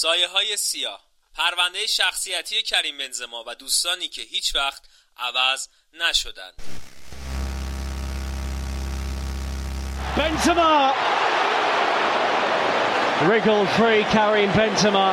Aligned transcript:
سایه 0.00 0.28
های 0.28 0.56
سیاه 0.56 1.00
پرونده 1.34 1.86
شخصیتی 1.86 2.62
کریم 2.62 2.98
بنزما 2.98 3.44
و 3.46 3.54
دوستانی 3.54 4.08
که 4.08 4.22
هیچ 4.22 4.54
وقت 4.54 4.82
عوض 5.16 5.68
نشدند 5.92 6.54
Benzema 10.16 10.92
wriggled 13.28 13.68
free 13.78 14.04
Karim 14.14 14.50
Benzema 14.50 15.08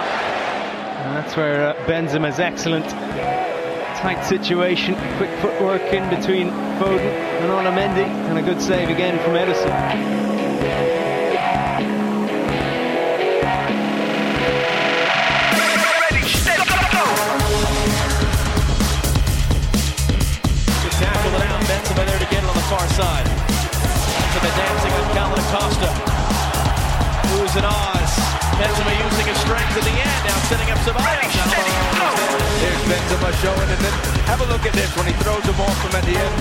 and 1.01 1.11
that's 1.17 1.35
where 1.37 1.59
uh, 1.69 1.87
Benzema's 1.87 2.39
excellent 2.39 2.89
tight 4.01 4.21
situation 4.23 4.93
quick 5.17 5.33
footwork 5.41 5.85
in 5.97 6.05
between 6.15 6.47
Foden 6.79 7.15
and 7.41 7.49
Olamendi 7.57 8.07
and 8.29 8.37
a 8.37 8.43
good 8.49 8.61
save 8.61 8.89
again 8.89 9.17
from 9.23 9.35
Edison 9.35 10.94
far 22.65 22.87
side. 22.97 23.29
To 24.33 24.39
the 24.41 24.49
dancing 24.57 24.93
of 24.97 25.05
Calvin 25.13 25.37
Acosta. 25.37 25.85
Who's 27.29 27.53
an 27.61 27.65
Oz. 27.65 28.11
Benzema 28.57 28.93
using 29.05 29.27
his 29.29 29.37
strength 29.45 29.77
in 29.77 29.85
the 29.85 29.95
end. 30.01 30.19
Now 30.25 30.37
setting 30.49 30.69
up 30.73 30.79
Ceballos. 30.81 31.29
Here's 32.57 32.83
Benzema 32.89 33.29
showing 33.45 33.69
it. 33.69 33.79
Then 33.85 33.93
have 34.25 34.41
a 34.41 34.47
look 34.49 34.65
at 34.65 34.73
this 34.73 34.89
when 34.97 35.05
he 35.05 35.13
throws 35.21 35.45
the 35.45 35.53
ball 35.53 35.69
from 35.77 35.93
at 35.93 36.05
the 36.09 36.17
end. 36.17 36.35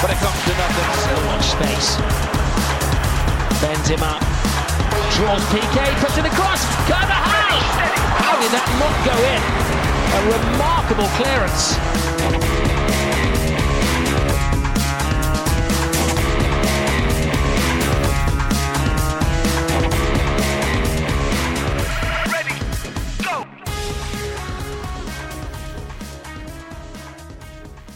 But 0.00 0.08
it 0.08 0.18
comes 0.24 0.40
to 0.40 0.52
nothing. 0.56 0.88
So 1.04 1.14
much 1.28 1.44
space. 1.52 2.00
Benzema 3.60 4.16
draws 5.20 5.44
PK, 5.52 5.76
puts 6.00 6.16
it 6.16 6.24
across. 6.24 6.64
Carvajal! 6.88 7.60
How 8.24 8.40
did 8.40 8.56
that 8.56 8.68
not 8.80 8.96
go 9.04 9.16
in? 9.20 9.42
A 10.16 10.20
remarkable 10.32 11.08
clearance. 11.20 11.76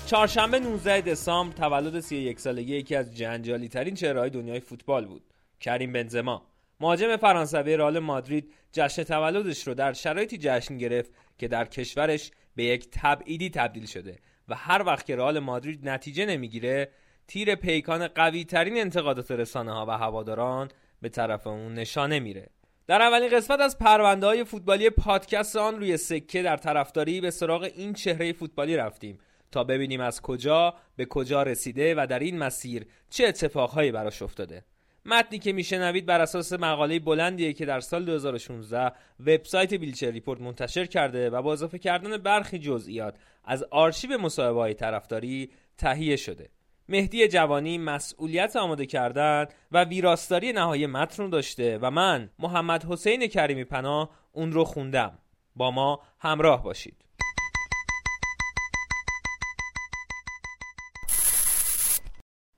چهارشنبه 0.06 0.58
19 0.58 1.00
دسامبر 1.00 1.56
تولد 1.56 2.00
31 2.00 2.40
سالگی 2.40 2.76
یکی 2.76 2.94
از 2.94 3.16
جنجالی 3.16 3.68
ترین 3.68 3.94
چهرههای 3.94 4.30
دنیای 4.30 4.60
فوتبال 4.60 5.06
بود 5.06 5.22
کریم 5.60 5.92
بنزما. 5.92 6.46
مهاجم 6.80 7.16
فرانسوی 7.16 7.76
رئال 7.76 7.98
مادرید 7.98 8.52
جشن 8.72 9.02
تولدش 9.02 9.66
رو 9.66 9.74
در 9.74 9.92
شرایطی 9.92 10.38
جشن 10.38 10.78
گرفت 10.78 11.10
که 11.38 11.48
در 11.48 11.64
کشورش 11.64 12.30
به 12.56 12.64
یک 12.64 12.88
تبعیدی 12.92 13.50
تبدیل 13.50 13.86
شده 13.86 14.18
و 14.48 14.54
هر 14.54 14.82
وقت 14.82 15.06
که 15.06 15.16
رئال 15.16 15.38
مادرید 15.38 15.88
نتیجه 15.88 16.26
نمی‌گیره 16.26 16.88
تیر 17.26 17.54
پیکان 17.54 18.08
قوی 18.08 18.44
ترین 18.44 18.80
انتقادات 18.80 19.30
رسانه 19.30 19.72
ها 19.72 19.86
و 19.86 19.90
هواداران 19.90 20.68
به 21.02 21.08
طرف 21.08 21.46
اون 21.46 21.74
نشانه 21.74 22.20
میره. 22.20 22.48
در 22.86 23.02
اولین 23.02 23.28
قسمت 23.28 23.60
از 23.60 23.78
پرونده 23.78 24.26
های 24.26 24.44
فوتبالی 24.44 24.90
پادکست 24.90 25.56
آن 25.56 25.76
روی 25.76 25.96
سکه 25.96 26.42
در 26.42 26.56
طرفداری 26.56 27.20
به 27.20 27.30
سراغ 27.30 27.62
این 27.62 27.92
چهره 27.92 28.32
فوتبالی 28.32 28.76
رفتیم. 28.76 29.18
تا 29.52 29.64
ببینیم 29.64 30.00
از 30.00 30.20
کجا 30.20 30.74
به 30.96 31.04
کجا 31.04 31.42
رسیده 31.42 31.94
و 31.94 32.06
در 32.10 32.18
این 32.18 32.38
مسیر 32.38 32.86
چه 33.10 33.26
اتفاقهایی 33.26 33.92
براش 33.92 34.22
افتاده. 34.22 34.64
متنی 35.06 35.38
که 35.38 35.52
میشنوید 35.52 36.06
بر 36.06 36.20
اساس 36.20 36.52
مقاله 36.52 36.98
بلندیه 36.98 37.52
که 37.52 37.66
در 37.66 37.80
سال 37.80 38.04
2016 38.04 38.92
وبسایت 39.20 39.72
بلیچر 39.72 40.10
ریپورت 40.10 40.40
منتشر 40.40 40.86
کرده 40.86 41.30
و 41.30 41.42
با 41.42 41.52
اضافه 41.52 41.78
کردن 41.78 42.16
برخی 42.16 42.58
جزئیات 42.58 43.16
از 43.44 43.62
آرشیو 43.62 44.18
مصاحبه 44.18 44.60
های 44.60 44.74
طرفداری 44.74 45.50
تهیه 45.78 46.16
شده. 46.16 46.50
مهدی 46.88 47.28
جوانی 47.28 47.78
مسئولیت 47.78 48.56
آماده 48.56 48.86
کردن 48.86 49.46
و 49.72 49.84
ویراستاری 49.84 50.52
نهایی 50.52 50.86
متن 50.86 51.22
رو 51.22 51.28
داشته 51.28 51.78
و 51.82 51.90
من 51.90 52.30
محمد 52.38 52.84
حسین 52.84 53.26
کریمی 53.26 53.64
پناه 53.64 54.10
اون 54.32 54.52
رو 54.52 54.64
خوندم. 54.64 55.18
با 55.56 55.70
ما 55.70 56.00
همراه 56.18 56.62
باشید. 56.62 57.05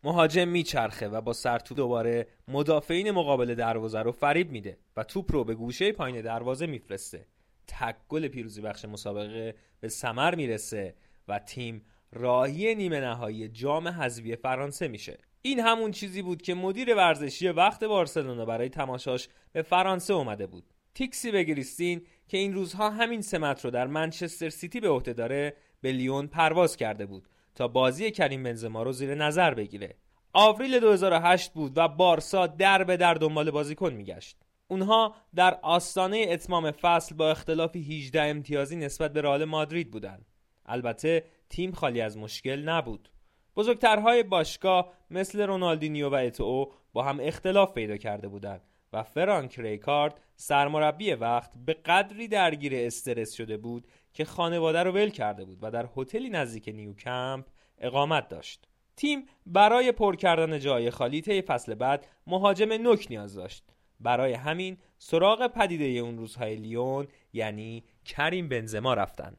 مهاجم 0.04 0.48
میچرخه 0.48 1.08
و 1.08 1.20
با 1.20 1.32
سرتو 1.32 1.74
دوباره 1.74 2.26
مدافعین 2.48 3.10
مقابل 3.10 3.54
دروازه 3.54 3.98
رو 3.98 4.12
فریب 4.12 4.50
میده 4.50 4.78
و 4.96 5.04
توپ 5.04 5.32
رو 5.32 5.44
به 5.44 5.54
گوشه 5.54 5.92
پایین 5.92 6.20
دروازه 6.20 6.66
میفرسته. 6.66 7.26
تک 7.66 7.96
گل 8.08 8.28
پیروزی 8.28 8.60
بخش 8.60 8.84
مسابقه 8.84 9.54
به 9.80 9.88
ثمر 9.88 10.34
می‌رسه 10.34 10.94
و 11.28 11.38
تیم 11.38 11.84
راهی 12.12 12.74
نیمه 12.74 13.00
نهایی 13.00 13.48
جام 13.48 13.88
حذفی 13.88 14.36
فرانسه 14.36 14.88
میشه. 14.88 15.18
این 15.42 15.60
همون 15.60 15.90
چیزی 15.90 16.22
بود 16.22 16.42
که 16.42 16.54
مدیر 16.54 16.94
ورزشی 16.94 17.48
وقت 17.48 17.84
بارسلونا 17.84 18.44
برای 18.44 18.68
تماشاش 18.68 19.28
به 19.52 19.62
فرانسه 19.62 20.14
اومده 20.14 20.46
بود. 20.46 20.64
تیکسی 20.94 21.30
بگریستین 21.30 22.02
که 22.28 22.38
این 22.38 22.54
روزها 22.54 22.90
همین 22.90 23.22
سمت 23.22 23.64
رو 23.64 23.70
در 23.70 23.86
منچستر 23.86 24.50
سیتی 24.50 24.80
به 24.80 24.88
عهده 24.88 25.12
داره 25.12 25.56
به 25.80 25.92
لیون 25.92 26.26
پرواز 26.26 26.76
کرده 26.76 27.06
بود. 27.06 27.28
تا 27.58 27.68
بازی 27.68 28.10
کریم 28.10 28.42
بنزما 28.42 28.82
رو 28.82 28.92
زیر 28.92 29.14
نظر 29.14 29.54
بگیره. 29.54 29.94
آوریل 30.32 30.80
2008 30.80 31.52
بود 31.52 31.72
و 31.76 31.88
بارسا 31.88 32.46
در 32.46 32.84
به 32.84 32.96
در 32.96 33.14
دنبال 33.14 33.50
بازیکن 33.50 33.92
میگشت. 33.92 34.36
اونها 34.68 35.14
در 35.34 35.58
آستانه 35.62 36.26
اتمام 36.28 36.70
فصل 36.70 37.14
با 37.14 37.30
اختلاف 37.30 37.76
18 37.76 38.22
امتیازی 38.22 38.76
نسبت 38.76 39.12
به 39.12 39.22
رئال 39.22 39.44
مادرید 39.44 39.90
بودند. 39.90 40.26
البته 40.66 41.24
تیم 41.50 41.72
خالی 41.72 42.00
از 42.00 42.18
مشکل 42.18 42.62
نبود. 42.68 43.08
بزرگترهای 43.56 44.22
باشگاه 44.22 44.92
مثل 45.10 45.40
رونالدینیو 45.40 46.08
و 46.08 46.14
اتو 46.14 46.72
با 46.92 47.02
هم 47.02 47.18
اختلاف 47.20 47.72
پیدا 47.72 47.96
کرده 47.96 48.28
بودند 48.28 48.60
و 48.92 49.02
فرانک 49.02 49.60
ریکارد 49.60 50.20
سرمربی 50.36 51.12
وقت 51.12 51.52
به 51.66 51.74
قدری 51.74 52.28
درگیر 52.28 52.72
استرس 52.74 53.32
شده 53.32 53.56
بود 53.56 53.86
که 54.12 54.24
خانواده 54.24 54.82
رو 54.82 54.92
ول 54.92 55.10
کرده 55.10 55.44
بود 55.44 55.58
و 55.62 55.70
در 55.70 55.88
هتلی 55.96 56.30
نزدیک 56.30 56.68
نیوکمپ 56.68 57.46
اقامت 57.78 58.28
داشت. 58.28 58.68
تیم 58.96 59.26
برای 59.46 59.92
پر 59.92 60.16
کردن 60.16 60.58
جای 60.58 60.90
خالی 60.90 61.20
طی 61.20 61.42
فصل 61.42 61.74
بعد 61.74 62.06
مهاجم 62.26 62.72
نوک 62.72 63.06
نیاز 63.10 63.34
داشت. 63.34 63.64
برای 64.00 64.32
همین 64.32 64.78
سراغ 64.98 65.46
پدیده 65.46 65.84
اون 65.84 66.18
روزهای 66.18 66.56
لیون 66.56 67.08
یعنی 67.32 67.84
کریم 68.04 68.48
بنزما 68.48 68.94
رفتن. 68.94 69.36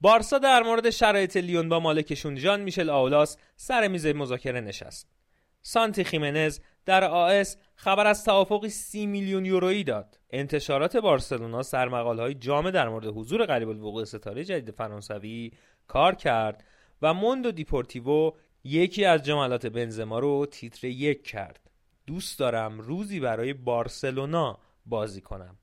بارسا 0.00 0.38
در 0.38 0.62
مورد 0.62 0.90
شرایط 0.90 1.36
لیون 1.36 1.68
با 1.68 1.80
مالکشون 1.80 2.34
جان 2.34 2.60
میشل 2.60 2.90
آولاس 2.90 3.36
سر 3.56 3.88
میز 3.88 4.06
مذاکره 4.06 4.60
نشست. 4.60 5.17
سانتی 5.68 6.04
خیمنز 6.04 6.58
در 6.84 7.04
آس 7.04 7.56
خبر 7.74 8.06
از 8.06 8.24
توافقی 8.24 8.68
سی 8.68 9.06
میلیون 9.06 9.44
یورویی 9.44 9.84
داد. 9.84 10.18
انتشارات 10.30 10.96
بارسلونا 10.96 11.62
سرمقاله 11.62 12.22
های 12.22 12.34
جامع 12.34 12.70
در 12.70 12.88
مورد 12.88 13.06
حضور 13.06 13.44
قریب 13.46 13.68
الوقوع 13.68 14.04
ستاره 14.04 14.44
جدید 14.44 14.70
فرانسوی 14.70 15.52
کار 15.86 16.14
کرد 16.14 16.64
و 17.02 17.14
موندو 17.14 17.52
دیپورتیوو 17.52 18.30
یکی 18.64 19.04
از 19.04 19.22
جملات 19.22 19.66
بنزما 19.66 20.18
رو 20.18 20.46
تیتر 20.46 20.86
یک 20.86 21.24
کرد. 21.24 21.70
دوست 22.06 22.38
دارم 22.38 22.80
روزی 22.80 23.20
برای 23.20 23.52
بارسلونا 23.52 24.58
بازی 24.86 25.20
کنم. 25.20 25.58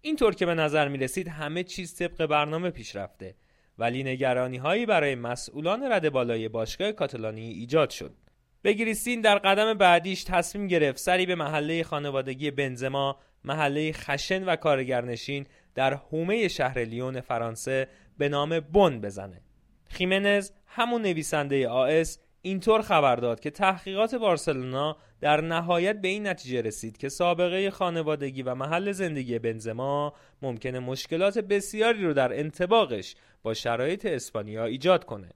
اینطور 0.00 0.34
که 0.34 0.46
به 0.46 0.54
نظر 0.54 0.88
می 0.88 0.98
رسید 0.98 1.28
همه 1.28 1.64
چیز 1.64 1.94
طبق 1.94 2.26
برنامه 2.26 2.70
پیش 2.70 2.96
رفته 2.96 3.34
ولی 3.78 4.04
نگرانی 4.04 4.56
هایی 4.56 4.86
برای 4.86 5.14
مسئولان 5.14 5.92
رد 5.92 6.10
بالای 6.10 6.48
باشگاه 6.48 6.92
کاتالانی 6.92 7.50
ایجاد 7.50 7.90
شد. 7.90 8.23
بگریستین 8.64 9.20
در 9.20 9.38
قدم 9.38 9.74
بعدیش 9.74 10.24
تصمیم 10.24 10.66
گرفت 10.66 10.98
سری 10.98 11.26
به 11.26 11.34
محله 11.34 11.82
خانوادگی 11.82 12.50
بنزما 12.50 13.16
محله 13.44 13.92
خشن 13.92 14.44
و 14.44 14.56
کارگرنشین 14.56 15.46
در 15.74 15.94
حومه 15.94 16.48
شهر 16.48 16.78
لیون 16.78 17.20
فرانسه 17.20 17.88
به 18.18 18.28
نام 18.28 18.60
بون 18.60 19.00
بزنه 19.00 19.40
خیمنز 19.88 20.50
همون 20.66 21.02
نویسنده 21.02 21.68
آس 21.68 22.18
اینطور 22.42 22.82
خبر 22.82 23.16
داد 23.16 23.40
که 23.40 23.50
تحقیقات 23.50 24.14
بارسلونا 24.14 24.96
در 25.20 25.40
نهایت 25.40 26.00
به 26.00 26.08
این 26.08 26.26
نتیجه 26.26 26.62
رسید 26.62 26.96
که 26.96 27.08
سابقه 27.08 27.70
خانوادگی 27.70 28.42
و 28.42 28.54
محل 28.54 28.92
زندگی 28.92 29.38
بنزما 29.38 30.14
ممکنه 30.42 30.78
مشکلات 30.78 31.38
بسیاری 31.38 32.04
رو 32.04 32.12
در 32.12 32.38
انتباقش 32.38 33.14
با 33.42 33.54
شرایط 33.54 34.06
اسپانیا 34.06 34.64
ایجاد 34.64 35.04
کنه. 35.04 35.28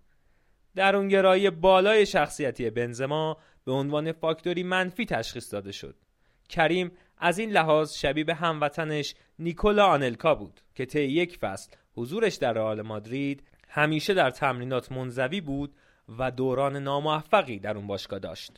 درونگرایی 0.79 1.51
بالای 1.51 2.07
شخصیتی 2.07 2.71
بنزما 2.71 3.37
به 3.65 3.73
عنوان 3.73 4.13
فاکتوری 4.13 4.63
منفی 4.63 5.07
تشخیص 5.07 5.53
داده 5.53 5.73
شد. 5.73 5.97
کریم 6.49 6.93
از 7.19 7.39
این 7.39 7.51
لحاظ 7.51 7.95
شبیه 7.95 8.25
به 8.25 8.35
هموطنش 8.35 9.15
نیکولا 9.39 9.87
آنلکا 9.87 10.35
بود 10.35 10.61
که 10.75 10.87
طی 10.87 11.01
یک 11.01 11.39
فصل 11.39 11.71
حضورش 11.97 12.35
در 12.35 12.53
رئال 12.53 12.83
مادرید 12.83 13.43
همیشه 13.69 14.15
در 14.15 14.31
تمرینات 14.31 14.93
منزوی 14.93 15.41
بود 15.41 15.75
و 16.19 16.31
دوران 16.31 16.77
ناموفقی 16.77 17.59
در 17.59 17.77
اون 17.77 17.87
باشگاه 17.87 18.19
داشت. 18.19 18.53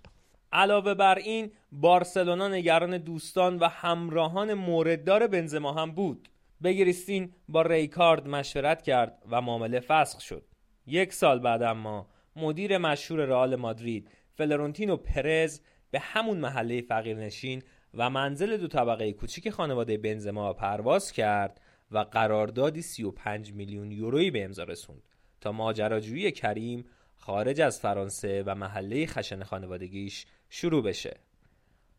علاوه 0.53 0.95
بر 0.95 1.19
این 1.19 1.53
بارسلونا 1.73 2.49
نگران 2.49 2.99
دوستان 2.99 3.59
و 3.59 3.69
همراهان 3.69 4.55
مورددار 4.55 5.27
بنزما 5.27 5.73
هم 5.73 5.93
بود 5.93 6.29
بگریستین 6.63 7.33
با 7.49 7.63
ریکارد 7.63 8.29
مشورت 8.29 8.83
کرد 8.83 9.23
و 9.31 9.41
معامله 9.41 9.81
فسخ 9.81 10.21
شد 10.21 10.50
یک 10.91 11.13
سال 11.13 11.39
بعد 11.39 11.63
اما 11.63 12.07
مدیر 12.37 12.79
مشهور 12.79 13.25
رئال 13.25 13.57
مادرید 13.57 14.11
فلورنتینو 14.35 14.97
پرز 14.97 15.61
به 15.91 15.99
همون 15.99 16.39
محله 16.39 16.81
فقیرنشین 16.81 17.63
و 17.95 18.11
منزل 18.11 18.57
دو 18.57 18.69
طبقه 18.69 19.13
کوچیک 19.13 19.51
خانواده 19.51 19.97
بنزما 19.97 20.53
پرواز 20.53 21.13
کرد 21.13 21.61
و 21.91 21.99
قراردادی 21.99 22.83
35 22.83 23.53
میلیون 23.53 23.91
یورویی 23.91 24.31
به 24.31 24.45
امضا 24.45 24.65
رسوند 24.65 25.03
تا 25.41 25.53
ماجراجویی 25.53 26.33
کریم 26.33 26.85
خارج 27.17 27.61
از 27.61 27.81
فرانسه 27.81 28.43
و 28.47 28.55
محله 28.55 29.07
خشن 29.07 29.43
خانوادگیش 29.43 30.27
شروع 30.49 30.83
بشه. 30.83 31.17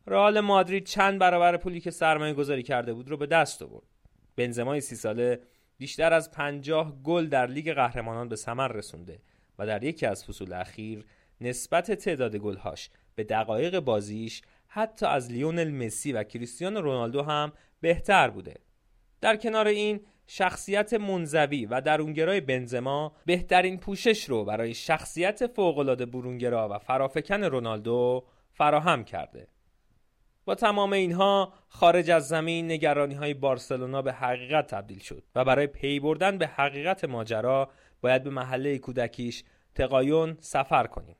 رئال 0.08 0.40
مادرید 0.40 0.86
چند 0.86 1.20
برابر 1.20 1.58
پولی 1.58 1.80
که 1.80 1.92
سرمایه 1.92 2.34
گذاری 2.34 2.64
کرده 2.64 2.94
بود 2.94 3.10
رو 3.10 3.18
به 3.18 3.26
دست 3.26 3.62
آورد. 3.62 3.88
بنزمای 4.36 4.82
سی 4.82 4.96
ساله 4.96 5.40
بیشتر 5.82 6.14
از 6.14 6.32
پنجاه 6.32 7.02
گل 7.04 7.28
در 7.28 7.48
لیگ 7.48 7.74
قهرمانان 7.74 8.30
به 8.30 8.36
ثمر 8.36 8.68
رسونده 8.68 9.20
و 9.60 9.68
در 9.68 9.84
یکی 9.84 10.06
از 10.06 10.26
فصول 10.26 10.54
اخیر 10.54 11.06
نسبت 11.42 11.92
تعداد 11.92 12.36
گلهاش 12.36 12.90
به 13.16 13.24
دقایق 13.24 13.80
بازیش 13.80 14.42
حتی 14.68 15.06
از 15.06 15.32
لیونل 15.32 15.72
مسی 15.72 16.14
و 16.14 16.24
کریستیانو 16.24 16.82
رونالدو 16.82 17.24
هم 17.24 17.54
بهتر 17.82 18.30
بوده. 18.30 18.56
در 19.22 19.36
کنار 19.36 19.68
این 19.68 20.00
شخصیت 20.28 20.94
منزوی 20.94 21.66
و 21.66 21.82
درونگرای 21.82 22.42
بنزما 22.42 23.16
بهترین 23.26 23.78
پوشش 23.78 24.30
رو 24.30 24.46
برای 24.46 24.74
شخصیت 24.74 25.48
فوقالعاده 25.48 26.06
برونگرا 26.06 26.70
و 26.70 26.78
فرافکن 26.80 27.44
رونالدو 27.44 28.24
فراهم 28.52 29.04
کرده. 29.04 29.48
با 30.46 30.56
تمام 30.56 30.94
اینها 30.94 31.54
خارج 31.68 32.12
از 32.12 32.28
زمین 32.28 32.72
نگرانی 32.72 33.14
های 33.14 33.34
بارسلونا 33.34 34.02
به 34.02 34.14
حقیقت 34.14 34.68
تبدیل 34.68 35.00
شد 35.00 35.24
و 35.36 35.46
برای 35.46 35.68
پی 35.68 36.00
بردن 36.00 36.38
به 36.38 36.48
حقیقت 36.48 37.06
ماجرا 37.06 37.70
باید 38.02 38.24
به 38.24 38.30
محله 38.30 38.78
کودکیش 38.78 39.44
تقایون 39.76 40.38
سفر 40.40 40.88
کنیم. 40.88 41.16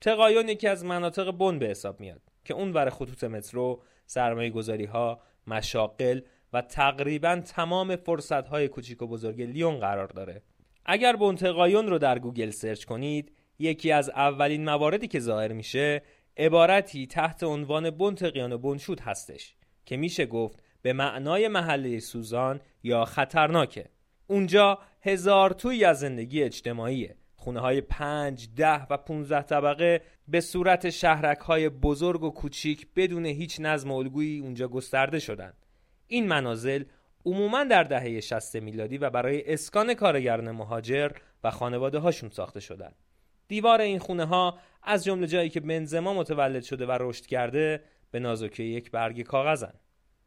تقایون 0.00 0.48
یکی 0.48 0.68
از 0.68 0.84
مناطق 0.84 1.30
برون 1.30 1.58
به 1.58 1.66
حساب 1.66 2.00
میاد 2.00 2.22
که 2.44 2.54
اون 2.54 2.72
ور 2.72 2.90
خطوط 2.90 3.24
مترو 3.24 3.82
سرمایه 4.06 4.50
گذاری 4.50 4.84
ها 4.84 5.20
مشاغل 5.46 6.20
و 6.52 6.62
تقریبا 6.62 7.36
تمام 7.36 7.96
فرصت 7.96 8.48
های 8.48 8.68
کوچیک 8.68 9.02
و 9.02 9.06
بزرگ 9.06 9.42
لیون 9.42 9.80
قرار 9.80 10.06
داره 10.06 10.42
اگر 10.86 11.16
برون 11.16 11.47
تقایون 11.47 11.86
رو 11.86 11.98
در 11.98 12.18
گوگل 12.18 12.50
سرچ 12.50 12.84
کنید 12.84 13.32
یکی 13.58 13.92
از 13.92 14.10
اولین 14.10 14.64
مواردی 14.64 15.08
که 15.08 15.20
ظاهر 15.20 15.52
میشه 15.52 16.02
عبارتی 16.36 17.06
تحت 17.06 17.42
عنوان 17.42 17.90
بنتقیان 17.90 18.52
و 18.52 18.58
بنشود 18.58 19.00
هستش 19.00 19.54
که 19.86 19.96
میشه 19.96 20.26
گفت 20.26 20.62
به 20.82 20.92
معنای 20.92 21.48
محله 21.48 22.00
سوزان 22.00 22.60
یا 22.82 23.04
خطرناکه 23.04 23.88
اونجا 24.26 24.78
هزار 25.02 25.50
توی 25.50 25.84
از 25.84 26.00
زندگی 26.00 26.42
اجتماعیه 26.42 27.16
خونه 27.36 27.60
های 27.60 27.80
پنج، 27.80 28.48
ده 28.56 28.86
و 28.90 28.96
15 28.96 29.42
طبقه 29.42 30.02
به 30.28 30.40
صورت 30.40 30.90
شهرک 30.90 31.38
های 31.38 31.68
بزرگ 31.68 32.22
و 32.22 32.30
کوچیک 32.30 32.86
بدون 32.96 33.26
هیچ 33.26 33.60
نظم 33.60 33.90
الگویی 33.90 34.40
اونجا 34.40 34.68
گسترده 34.68 35.18
شدند. 35.18 35.66
این 36.06 36.28
منازل 36.28 36.84
عموما 37.24 37.64
در 37.64 37.82
دهه 37.82 38.20
60 38.20 38.56
میلادی 38.56 38.98
و 38.98 39.10
برای 39.10 39.52
اسکان 39.52 39.94
کارگران 39.94 40.50
مهاجر 40.50 41.10
و 41.44 41.50
خانواده 41.50 41.98
هاشون 41.98 42.30
ساخته 42.30 42.60
شدند. 42.60 42.94
دیوار 43.48 43.80
این 43.80 43.98
خونه 43.98 44.24
ها 44.24 44.58
از 44.82 45.04
جمله 45.04 45.26
جایی 45.26 45.50
که 45.50 45.60
بنزما 45.60 46.14
متولد 46.14 46.62
شده 46.62 46.86
و 46.86 46.98
رشد 47.00 47.26
کرده 47.26 47.84
به 48.10 48.20
نازکی 48.20 48.64
یک 48.64 48.90
برگ 48.90 49.22
کاغذن. 49.22 49.72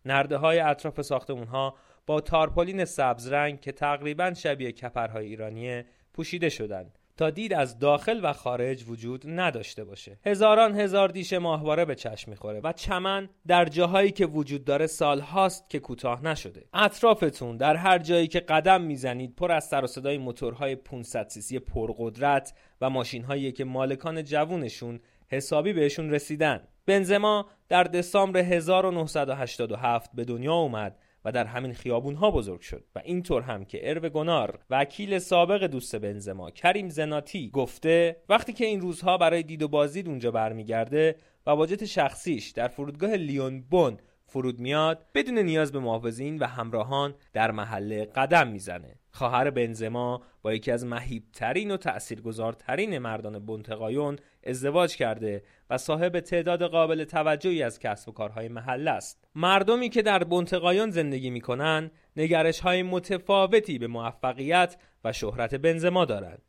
نرده 0.06 0.38
های 0.38 0.60
اطراف 0.60 1.02
ساختمون 1.02 1.48
ها 1.48 1.76
با 2.06 2.22
تارپولین 2.22 2.86
سبز 2.86 3.28
رنگ 3.28 3.62
که 3.62 3.72
تقریبا 3.72 4.34
شبیه 4.34 4.72
کپرهای 4.72 5.26
ایرانیه 5.26 5.86
پوشیده 6.14 6.50
شدند 6.50 7.00
تا 7.18 7.30
دید 7.30 7.54
از 7.54 7.80
داخل 7.80 8.20
و 8.24 8.34
خارج 8.34 8.84
وجود 8.88 9.24
نداشته 9.26 9.84
باشه. 9.84 10.18
هزاران 10.26 10.80
هزار 10.80 11.10
دیش 11.10 11.34
ماهواره 11.34 11.86
به 11.86 11.96
چشم 11.96 12.32
می‌خوره 12.32 12.60
و 12.64 12.74
چمن 12.74 13.30
در 13.48 13.66
جاهایی 13.66 14.12
که 14.12 14.26
وجود 14.26 14.66
داره 14.66 14.88
سال 14.88 15.20
هاست 15.20 15.70
که 15.70 15.80
کوتاه 15.80 16.24
نشده. 16.24 16.66
اطرافتون 16.74 17.58
در 17.58 17.76
هر 17.76 17.98
جایی 17.98 18.28
که 18.28 18.40
قدم 18.40 18.82
می‌زنید 18.82 19.36
پر 19.36 19.52
از 19.52 19.64
سر 19.68 19.84
و 19.84 19.88
صدای 19.88 20.18
موتورهای 20.18 20.76
500 20.76 21.28
سیسی 21.28 21.60
پرقدرت 21.60 22.54
و 22.82 22.90
ماشین 22.90 23.52
که 23.52 23.66
مالکان 23.66 24.24
جوونشون 24.24 25.00
حسابی 25.28 25.74
بهشون 25.74 26.12
رسیدن. 26.12 26.68
بنزما 26.86 27.46
در 27.70 27.84
دسامبر 27.84 28.40
1987 28.40 30.10
به 30.14 30.26
دنیا 30.26 30.54
اومد 30.54 31.00
و 31.26 31.32
در 31.32 31.46
همین 31.46 31.74
خیابون 31.74 32.16
ها 32.16 32.32
بزرگ 32.32 32.62
شد 32.62 32.84
و 32.96 33.02
اینطور 33.06 33.42
هم 33.42 33.66
که 33.66 33.90
ارو 33.90 34.10
گنار 34.10 34.60
وکیل 34.70 35.20
سابق 35.20 35.64
دوست 35.64 35.96
بنزما 35.96 36.52
کریم 36.52 36.90
زناتی 36.90 37.50
گفته 37.50 38.18
وقتی 38.30 38.54
که 38.54 38.66
این 38.66 38.82
روزها 38.82 39.18
برای 39.18 39.44
دید 39.44 39.64
و 39.64 39.68
بازدید 39.68 40.08
اونجا 40.08 40.32
برمیگرده 40.32 41.16
و 41.48 41.56
باجت 41.56 41.86
شخصیش 41.86 42.50
در 42.50 42.68
فرودگاه 42.68 43.12
لیون 43.12 43.62
بون 43.62 43.98
فرود 44.36 44.60
میاد 44.60 45.06
بدون 45.14 45.38
نیاز 45.38 45.72
به 45.72 45.80
محافظین 45.80 46.40
و 46.40 46.46
همراهان 46.46 47.16
در 47.34 47.52
محله 47.52 48.06
قدم 48.06 48.48
می‌زنه. 48.48 48.96
خواهر 49.12 49.50
بنزما 49.50 50.22
با 50.42 50.54
یکی 50.54 50.72
از 50.72 50.86
مهیبترین 50.86 51.72
و 51.72 51.78
تأثیرگذارترین 51.78 52.98
مردان 52.98 53.46
بنتقایون 53.46 54.16
ازدواج 54.44 54.96
کرده 54.96 55.44
و 55.70 55.78
صاحب 55.78 56.20
تعداد 56.20 56.64
قابل 56.64 57.04
توجهی 57.04 57.64
از 57.64 57.80
کسب 57.80 58.10
و 58.10 58.12
کارهای 58.12 58.48
محله 58.48 58.92
است. 58.92 59.28
مردمی 59.36 59.90
که 59.90 60.02
در 60.02 60.24
بنتقایون 60.24 60.92
زندگی 60.92 61.30
می‌کنن 61.30 61.92
نگرش 62.18 62.60
های 62.60 62.84
متفاوتی 62.84 63.80
به 63.80 63.88
موفقیت 63.88 64.78
و 65.04 65.14
شهرت 65.14 65.56
بنزما 65.56 66.06
دارند 66.06 66.42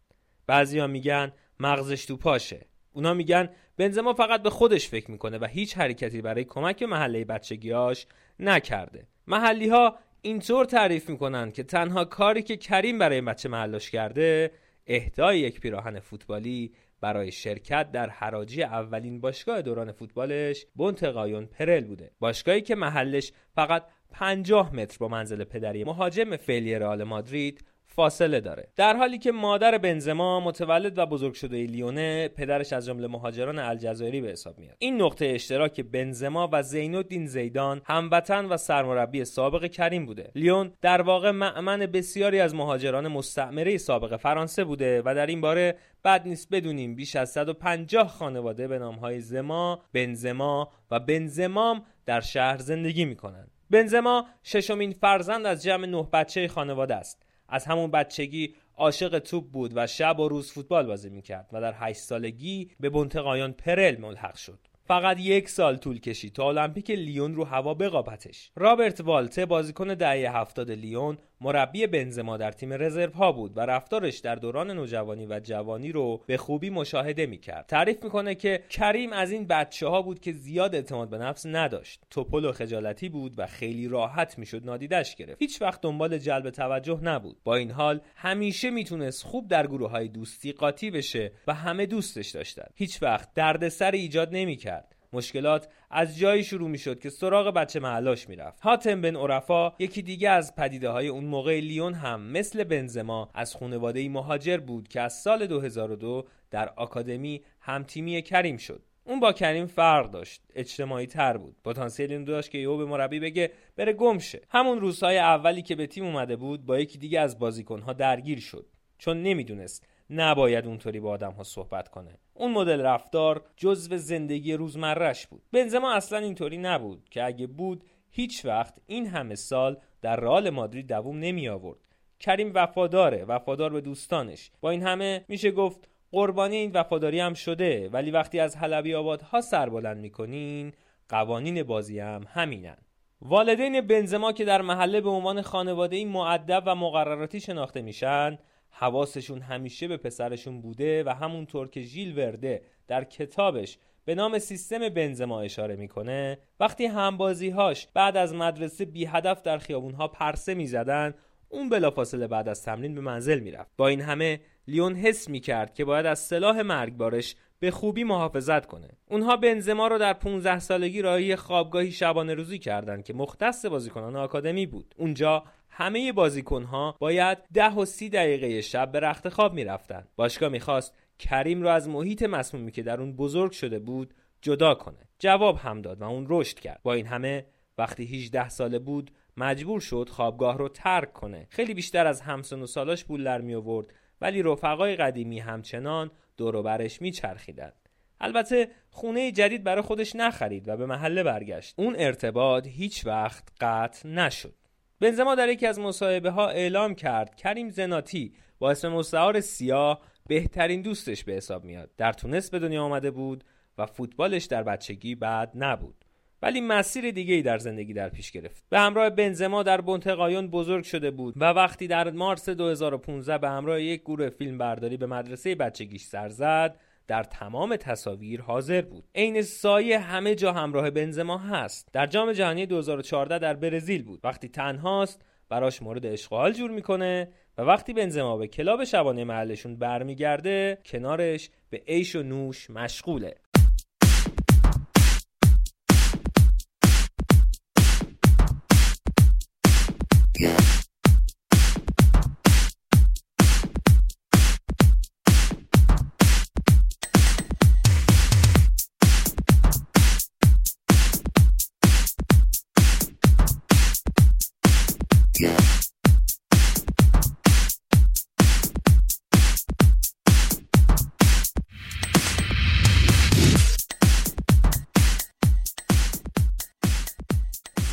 بعضیا 0.47 0.87
میگن 0.87 1.33
مغزش 1.61 2.05
تو 2.05 2.17
پاشه. 2.17 2.67
اونا 2.93 3.15
میگن 3.15 3.49
بنزما 3.77 4.13
فقط 4.13 4.43
به 4.43 4.51
خودش 4.51 4.89
فکر 4.89 5.11
می‌کنه 5.11 5.39
و 5.39 5.45
هیچ 5.45 5.77
حرکتی 5.77 6.23
برای 6.23 6.45
کمک 6.45 6.83
محله 6.83 7.25
بچگیاش 7.25 8.07
نکرده. 8.41 9.07
محلی 9.27 9.69
ها 9.69 9.99
اینطور 10.23 10.65
تعریف 10.65 11.11
می‌کنن 11.11 11.53
که 11.53 11.63
تنها 11.63 12.05
کاری 12.05 12.43
که 12.43 12.57
کریم 12.57 12.99
برای 12.99 13.21
بچه 13.21 13.49
محلاش 13.49 13.91
کرده 13.91 14.51
اهدای 14.87 15.39
یک 15.39 15.61
پیراهن 15.61 16.01
فوتبالی 16.01 16.73
برای 17.01 17.33
شرکت 17.33 17.93
در 17.93 18.11
حراجی 18.11 18.63
اولین 18.63 19.21
باشگاه 19.21 19.63
دوران 19.63 19.93
فوتبالش 19.93 20.67
بونتقایون 20.75 21.47
پرل 21.47 21.85
بوده. 21.85 22.11
باشگاهی 22.21 22.61
که 22.61 22.75
محلش 22.75 23.33
فقط 23.55 23.85
50 24.11 24.75
متر 24.75 24.97
با 24.99 25.09
منزل 25.09 25.45
پدری 25.45 25.85
مهاجم 25.85 26.37
فعلی 26.37 26.75
رئال 26.75 27.05
مادرید 27.05 27.65
فاصله 27.87 28.41
داره. 28.41 28.69
در 28.77 28.97
حالی 28.97 29.19
که 29.19 29.33
مادر 29.33 29.79
بنزما 29.79 30.41
متولد 30.41 30.99
و 30.99 31.07
بزرگ 31.07 31.35
شده 31.35 31.57
لیونه 31.57 32.29
پدرش 32.29 32.73
از 32.73 32.87
جمله 32.87 33.07
مهاجران 33.07 33.59
الجزایری 33.59 34.21
به 34.21 34.29
حساب 34.29 34.59
میاد. 34.59 34.77
این 34.79 35.03
نقطه 35.03 35.27
اشتراک 35.27 35.81
بنزما 35.81 36.49
و 36.53 36.63
زینالدین 36.63 37.27
زیدان 37.27 37.83
هموطن 37.85 38.45
و 38.45 38.57
سرمربی 38.57 39.25
سابق 39.25 39.67
کریم 39.67 40.07
بوده. 40.07 40.31
لیون 40.35 40.73
در 40.81 41.03
واقع 41.03 41.31
معمن 41.31 41.79
بسیاری 41.79 42.41
از 42.41 42.55
مهاجران 42.55 43.09
مستعمره 43.09 43.79
سابق 43.79 44.17
فرانسه 44.17 44.65
بوده 44.65 45.03
و 45.05 45.15
در 45.15 45.27
این 45.27 45.41
باره 45.41 45.77
بد 46.05 46.29
نیست 46.29 46.49
بدونیم 46.51 46.95
بیش 46.95 47.17
از 47.17 47.31
150 47.31 48.09
خانواده 48.09 48.69
به 48.69 48.79
نامهای 48.79 49.21
زما، 49.21 49.83
بنزما 49.93 50.69
و 50.91 51.01
بنزمام 51.01 51.83
در 52.07 52.21
شهر 52.21 52.59
زندگی 52.59 53.05
می‌کنند. 53.05 53.51
بنزما 53.71 54.27
ششمین 54.45 54.93
فرزند 54.93 55.47
از 55.47 55.63
جمع 55.63 55.87
نه 55.87 56.09
بچه 56.13 56.49
خانواده 56.49 56.95
است. 56.95 57.26
از 57.49 57.65
همون 57.65 57.91
بچگی 57.91 58.55
عاشق 58.77 59.19
توپ 59.19 59.45
بود 59.45 59.73
و 59.75 59.87
شب 59.87 60.21
و 60.21 60.29
روز 60.29 60.53
فوتبال 60.53 60.87
بازی 60.87 61.11
می‌کرد 61.11 61.49
و 61.53 61.61
در 61.61 61.75
هشت 61.77 61.99
سالگی 61.99 62.71
به 62.81 62.91
بنتقایان 62.91 63.53
پرل 63.53 64.01
ملحق 64.01 64.37
شد. 64.37 64.59
فقط 64.89 65.21
یک 65.21 65.49
سال 65.49 65.77
طول 65.77 66.01
کشید 66.01 66.33
تا 66.33 66.49
المپیک 66.49 66.91
لیون 66.91 67.35
رو 67.35 67.45
هوا 67.45 67.75
بقاپتش. 67.75 68.51
رابرت 68.57 69.01
والته 69.01 69.47
بازیکن 69.47 69.95
دهه 69.95 70.37
هفتاد 70.37 70.71
لیون 70.71 71.19
مربی 71.41 71.87
بنزما 71.87 72.37
در 72.37 72.53
تیم 72.53 72.73
رزرو 72.73 73.13
ها 73.13 73.33
بود 73.33 73.57
و 73.57 73.61
رفتارش 73.61 74.19
در 74.19 74.35
دوران 74.35 74.71
نوجوانی 74.71 75.27
و 75.27 75.41
جوانی 75.41 75.93
رو 75.93 76.23
به 76.27 76.37
خوبی 76.37 76.71
مشاهده 76.71 77.27
می‌کرد. 77.27 77.67
تعریف 77.67 78.05
می‌کنه 78.05 78.35
که 78.35 78.65
کریم 78.71 79.13
از 79.13 79.31
این 79.31 79.47
بچه 79.47 79.87
ها 79.87 80.03
بود 80.03 80.21
که 80.21 80.33
زیاد 80.33 80.75
اعتماد 80.75 81.11
به 81.11 81.19
نفس 81.19 81.47
نداشت. 81.47 82.01
توپل 82.11 82.45
و 82.45 82.53
خجالتی 82.53 83.09
بود 83.09 83.35
و 83.39 83.47
خیلی 83.47 83.89
راحت 83.89 84.39
می‌شد 84.39 84.65
نادیدش 84.65 85.17
گرفت. 85.17 85.43
هیچ 85.43 85.63
وقت 85.63 85.81
دنبال 85.81 86.19
جلب 86.19 86.51
توجه 86.51 87.01
نبود. 87.03 87.37
با 87.45 87.57
این 87.57 87.71
حال 87.71 88.01
همیشه 88.17 88.71
می‌تونست 88.71 89.25
خوب 89.25 89.49
در 89.49 89.67
گروه 89.67 89.91
های 89.91 90.09
دوستی 90.09 90.53
قاطی 90.53 90.91
بشه 90.91 91.33
و 91.47 91.55
همه 91.55 91.87
دوستش 91.87 92.31
داشتن. 92.31 92.67
هیچ 92.75 93.03
وقت 93.03 93.35
دردسر 93.35 93.91
ایجاد 93.91 94.29
نمی‌کرد. 94.33 94.96
مشکلات 95.13 95.69
از 95.91 96.19
جایی 96.19 96.45
شروع 96.45 96.69
می 96.69 96.79
شد 96.79 97.01
که 97.01 97.11
سراغ 97.11 97.55
بچه 97.55 97.81
محلاش 97.81 98.29
می‌رفت. 98.29 98.61
هاتم 98.61 99.01
بن 99.01 99.17
عرفا 99.17 99.73
یکی 99.79 100.03
دیگه 100.03 100.31
از 100.31 100.55
پدیده 100.55 100.89
های 100.89 101.09
اون 101.09 101.25
موقع 101.25 101.61
لیون 101.61 101.95
هم 101.95 102.23
مثل 102.23 102.65
بنزما 102.65 103.31
از 103.35 103.57
خانواده 103.57 104.09
مهاجر 104.09 104.57
بود 104.57 104.89
که 104.89 105.01
از 105.01 105.13
سال 105.13 105.47
2002 105.47 106.25
در 106.51 106.69
آکادمی 106.69 107.43
همتیمی 107.61 108.23
کریم 108.23 108.57
شد. 108.57 108.83
اون 109.05 109.21
با 109.21 109.33
کریم 109.33 109.67
فرق 109.67 110.11
داشت. 110.11 110.43
اجتماعی 110.55 111.07
تر 111.07 111.37
بود. 111.37 111.57
پتانسیل 111.65 112.13
این 112.13 112.25
داشت 112.25 112.51
که 112.51 112.59
یهو 112.59 112.77
به 112.77 112.85
مربی 112.85 113.21
بگه 113.21 113.51
بره 113.77 113.93
گمشه 113.93 114.41
همون 114.49 114.81
روزهای 114.81 115.19
اولی 115.19 115.63
که 115.63 115.75
به 115.75 115.87
تیم 115.87 116.05
اومده 116.05 116.37
بود 116.37 116.67
با 116.67 116.79
یکی 116.79 116.99
دیگه 116.99 117.21
از 117.21 117.39
بازیکنها 117.39 117.93
درگیر 117.93 118.41
شد. 118.41 118.67
چون 118.99 119.23
نمی‌دونست 119.23 119.87
نباید 120.11 120.67
اونطوری 120.67 121.01
با 121.01 121.11
آدم 121.11 121.33
ها 121.33 121.43
صحبت 121.43 121.89
کنه. 121.89 122.19
اون 122.35 122.53
مدل 122.53 122.81
رفتار 122.81 123.45
جزو 123.57 123.97
زندگی 123.97 124.55
روزمرش 124.55 125.27
بود. 125.27 125.43
بنزما 125.53 125.93
اصلا 125.93 126.19
اینطوری 126.19 126.59
نبود 126.59 127.09
که 127.11 127.25
اگه 127.25 127.47
بود 127.47 127.85
هیچ 128.11 128.45
وقت 128.45 128.75
این 128.87 129.07
همه 129.07 129.35
سال 129.35 129.77
در 130.03 130.17
رئال 130.17 130.51
مادرید 130.51 130.89
دووم 130.89 131.19
نمی 131.19 131.49
آورد 131.49 131.79
کریم 132.21 132.53
وفاداره 132.55 133.25
وفادار 133.25 133.73
به 133.73 133.81
دوستانش. 133.81 134.51
با 134.61 134.71
این 134.71 134.83
همه 134.83 135.25
میشه 135.29 135.51
گفت 135.51 135.89
قربانی 136.13 136.57
این 136.57 136.71
وفاداری 136.75 137.21
هم 137.21 137.35
شده 137.35 137.89
ولی 137.89 138.11
وقتی 138.11 138.41
از 138.41 138.57
حلبی 138.57 138.95
آبادها 138.95 139.41
سر 139.41 139.69
بلند 139.69 139.97
می‌کنین 139.97 140.73
قوانین 141.09 141.63
بازی 141.63 141.99
هم 141.99 142.23
همینن. 142.29 142.77
والدین 143.23 143.81
بنزما 143.81 144.33
که 144.33 144.45
در 144.45 144.63
محله 144.63 145.01
به 145.01 145.11
عنوان 145.11 145.43
خانواده 145.43 146.05
معدب 146.05 146.63
و 146.67 146.75
مقرراتی 146.75 147.41
شناخته 147.41 147.83
میشن 147.83 148.39
حواسشون 148.71 149.41
همیشه 149.41 149.89
به 149.89 149.97
پسرشون 149.97 150.61
بوده 150.61 151.05
و 151.05 151.09
همونطور 151.09 151.69
که 151.69 151.83
ژیل 151.83 152.19
ورده 152.19 152.63
در 152.89 153.05
کتابش 153.05 153.79
به 154.05 154.15
نام 154.15 154.39
سیستم 154.39 154.89
بنزما 154.89 155.41
اشاره 155.41 155.77
می‌کنه 155.77 156.39
وقتی 156.61 156.87
همبازیهاش 156.87 157.89
بعد 157.95 158.17
از 158.17 158.35
مدرسه 158.35 158.85
بی 158.85 159.05
هدف 159.05 159.43
در 159.43 159.59
خیابونها 159.59 160.09
پرسه 160.09 160.55
می‌زدن 160.55 161.15
اون 161.49 161.69
بلافاصله 161.69 162.27
بعد 162.27 162.49
از 162.49 162.63
تمرین 162.63 162.95
به 162.95 163.01
منزل 163.01 163.41
می‌رفت. 163.41 163.71
با 163.77 163.89
این 163.89 164.01
همه 164.01 164.41
لیون 164.69 164.95
حس 164.95 165.29
می‌کرد 165.29 165.75
که 165.75 165.85
باید 165.85 166.07
از 166.07 166.19
سلاح 166.19 166.63
مرگبارش 166.63 167.37
به 167.59 167.71
خوبی 167.71 168.05
محافظت 168.05 168.67
کنه. 168.67 168.89
اونها 169.11 169.37
بنزما 169.37 169.87
رو 169.87 169.99
در 169.99 170.13
15 170.13 170.59
سالگی 170.59 171.03
راهی 171.03 171.37
خوابگاهی 171.37 171.93
شبانه 171.93 172.35
روزی 172.35 172.59
کردند 172.59 173.05
که 173.05 173.15
مختص 173.15 173.67
بازیکنان 173.67 174.17
آکادمی 174.17 174.67
بود. 174.67 174.95
اونجا 174.99 175.45
همه 175.79 176.13
بازیکنها 176.13 176.97
باید 177.01 177.39
ده 177.53 177.75
و 177.75 177.85
سی 177.85 178.09
دقیقه 178.09 178.61
شب 178.61 178.93
به 178.93 179.01
رخت 179.01 179.29
خواب 179.29 179.55
می‌رفتن. 179.55 180.07
باشگاه 180.17 180.49
می‌خواست 180.49 180.95
کریم 181.19 181.63
رو 181.63 181.69
از 181.69 181.89
محیط 181.89 182.23
مسمومی 182.23 182.73
که 182.73 182.83
در 182.83 183.01
اون 183.01 183.17
بزرگ 183.17 183.53
شده 183.53 183.79
بود 183.79 184.15
جدا 184.43 184.75
کنه. 184.75 185.09
جواب 185.19 185.57
هم 185.57 185.83
داد 185.83 186.01
و 186.01 186.05
اون 186.05 186.27
رشد 186.29 186.59
کرد. 186.59 186.81
با 186.83 186.93
این 186.93 187.07
همه 187.07 187.47
وقتی 187.79 188.05
18 188.05 188.49
ساله 188.49 188.79
بود 188.79 189.11
مجبور 189.37 189.81
شد 189.81 190.09
خوابگاه 190.13 190.59
رو 190.59 190.69
ترک 190.69 191.13
کنه. 191.13 191.47
خیلی 191.51 191.75
بیشتر 191.75 192.07
از 192.07 192.21
همسن 192.21 192.63
و 192.63 192.67
سالاش 192.67 193.05
پول 193.05 193.25
در 193.25 193.41
می 193.41 193.55
آورد 193.55 193.87
ولی 194.21 194.43
رفقای 194.43 194.97
قدیمی 194.97 195.39
همچنان 195.39 196.11
دور 196.37 196.57
و 196.57 196.63
برش 196.63 197.03
میچرخیدند 197.03 197.89
البته 198.21 198.69
خونه 198.91 199.33
جدید 199.33 199.65
برای 199.65 199.83
خودش 199.83 200.17
نخرید 200.17 200.69
و 200.69 200.77
به 200.77 200.87
محله 200.87 201.23
برگشت. 201.23 201.75
اون 201.79 201.97
ارتباط 201.99 202.67
هیچ 202.67 203.07
وقت 203.07 203.49
قطع 203.61 204.09
نشد. 204.09 204.55
بنزما 205.01 205.35
در 205.35 205.49
یکی 205.49 205.67
از 205.67 205.79
مصاحبه 205.79 206.31
ها 206.31 206.49
اعلام 206.49 206.95
کرد 206.95 207.35
کریم 207.35 207.69
زناتی 207.69 208.33
با 208.59 208.71
اسم 208.71 208.89
مستعار 208.89 209.41
سیاه 209.41 210.01
بهترین 210.29 210.83
دوستش 210.83 211.25
به 211.25 211.33
حساب 211.33 211.65
میاد. 211.65 211.91
در 211.97 212.13
تونس 212.13 212.51
به 212.51 212.59
دنیا 212.59 212.83
آمده 212.83 213.11
بود 213.11 213.45
و 213.79 213.87
فوتبالش 213.87 214.45
در 214.45 214.63
بچگی 214.63 215.15
بعد 215.15 215.53
نبود. 215.55 216.05
ولی 216.43 216.61
مسیر 216.61 217.11
دیگه 217.11 217.35
ای 217.35 217.43
در 217.43 217.59
زندگی 217.59 217.93
در 217.93 218.09
پیش 218.09 218.31
گرفت. 218.31 218.65
به 218.71 218.79
همراه 218.79 219.11
بنزما 219.11 219.63
در 219.63 219.81
بونتقایون 219.81 220.49
بزرگ 220.49 220.85
شده 220.85 221.11
بود 221.11 221.35
و 221.37 221.45
وقتی 221.45 221.87
در 221.87 222.11
مارس 222.11 222.49
2015 222.49 223.39
به 223.39 223.49
همراه 223.49 223.83
یک 223.83 224.01
گروه 224.01 224.29
فیلم 224.29 224.59
برداری 224.59 224.97
به 224.97 225.07
مدرسه 225.07 225.55
بچگیش 225.55 226.03
سر 226.03 226.29
زد 226.29 226.81
در 227.09 227.23
تمام 227.23 227.77
تصاویر 227.77 228.41
حاضر 228.41 228.83
بود. 228.83 229.05
عین 229.15 229.43
سایه 229.43 229.99
همه 229.99 230.35
جا 230.35 230.53
همراه 230.53 230.91
بنزما 230.91 231.39
هست. 231.39 231.89
در 231.93 232.07
جام 232.07 232.33
جهانی 232.33 232.67
2014 232.67 233.39
در 233.39 233.55
برزیل 233.55 234.03
بود. 234.03 234.21
وقتی 234.25 234.49
تنهاست 234.49 235.23
براش 235.49 235.83
مورد 235.83 236.07
اشغال 236.07 236.53
جور 236.53 236.71
می‌کنه 236.71 237.29
و 237.59 237.63
وقتی 237.63 237.93
بنزما 237.93 238.37
به 238.37 238.47
کلاب 238.47 238.85
شبانه 238.85 239.25
محلشون 239.25 239.77
برمیگرده 239.77 240.79
کنارش 240.87 241.51
به 241.71 241.83
عیش 241.89 242.17
و 242.17 242.23
نوش 242.23 242.71
مشغوله. 242.71 243.35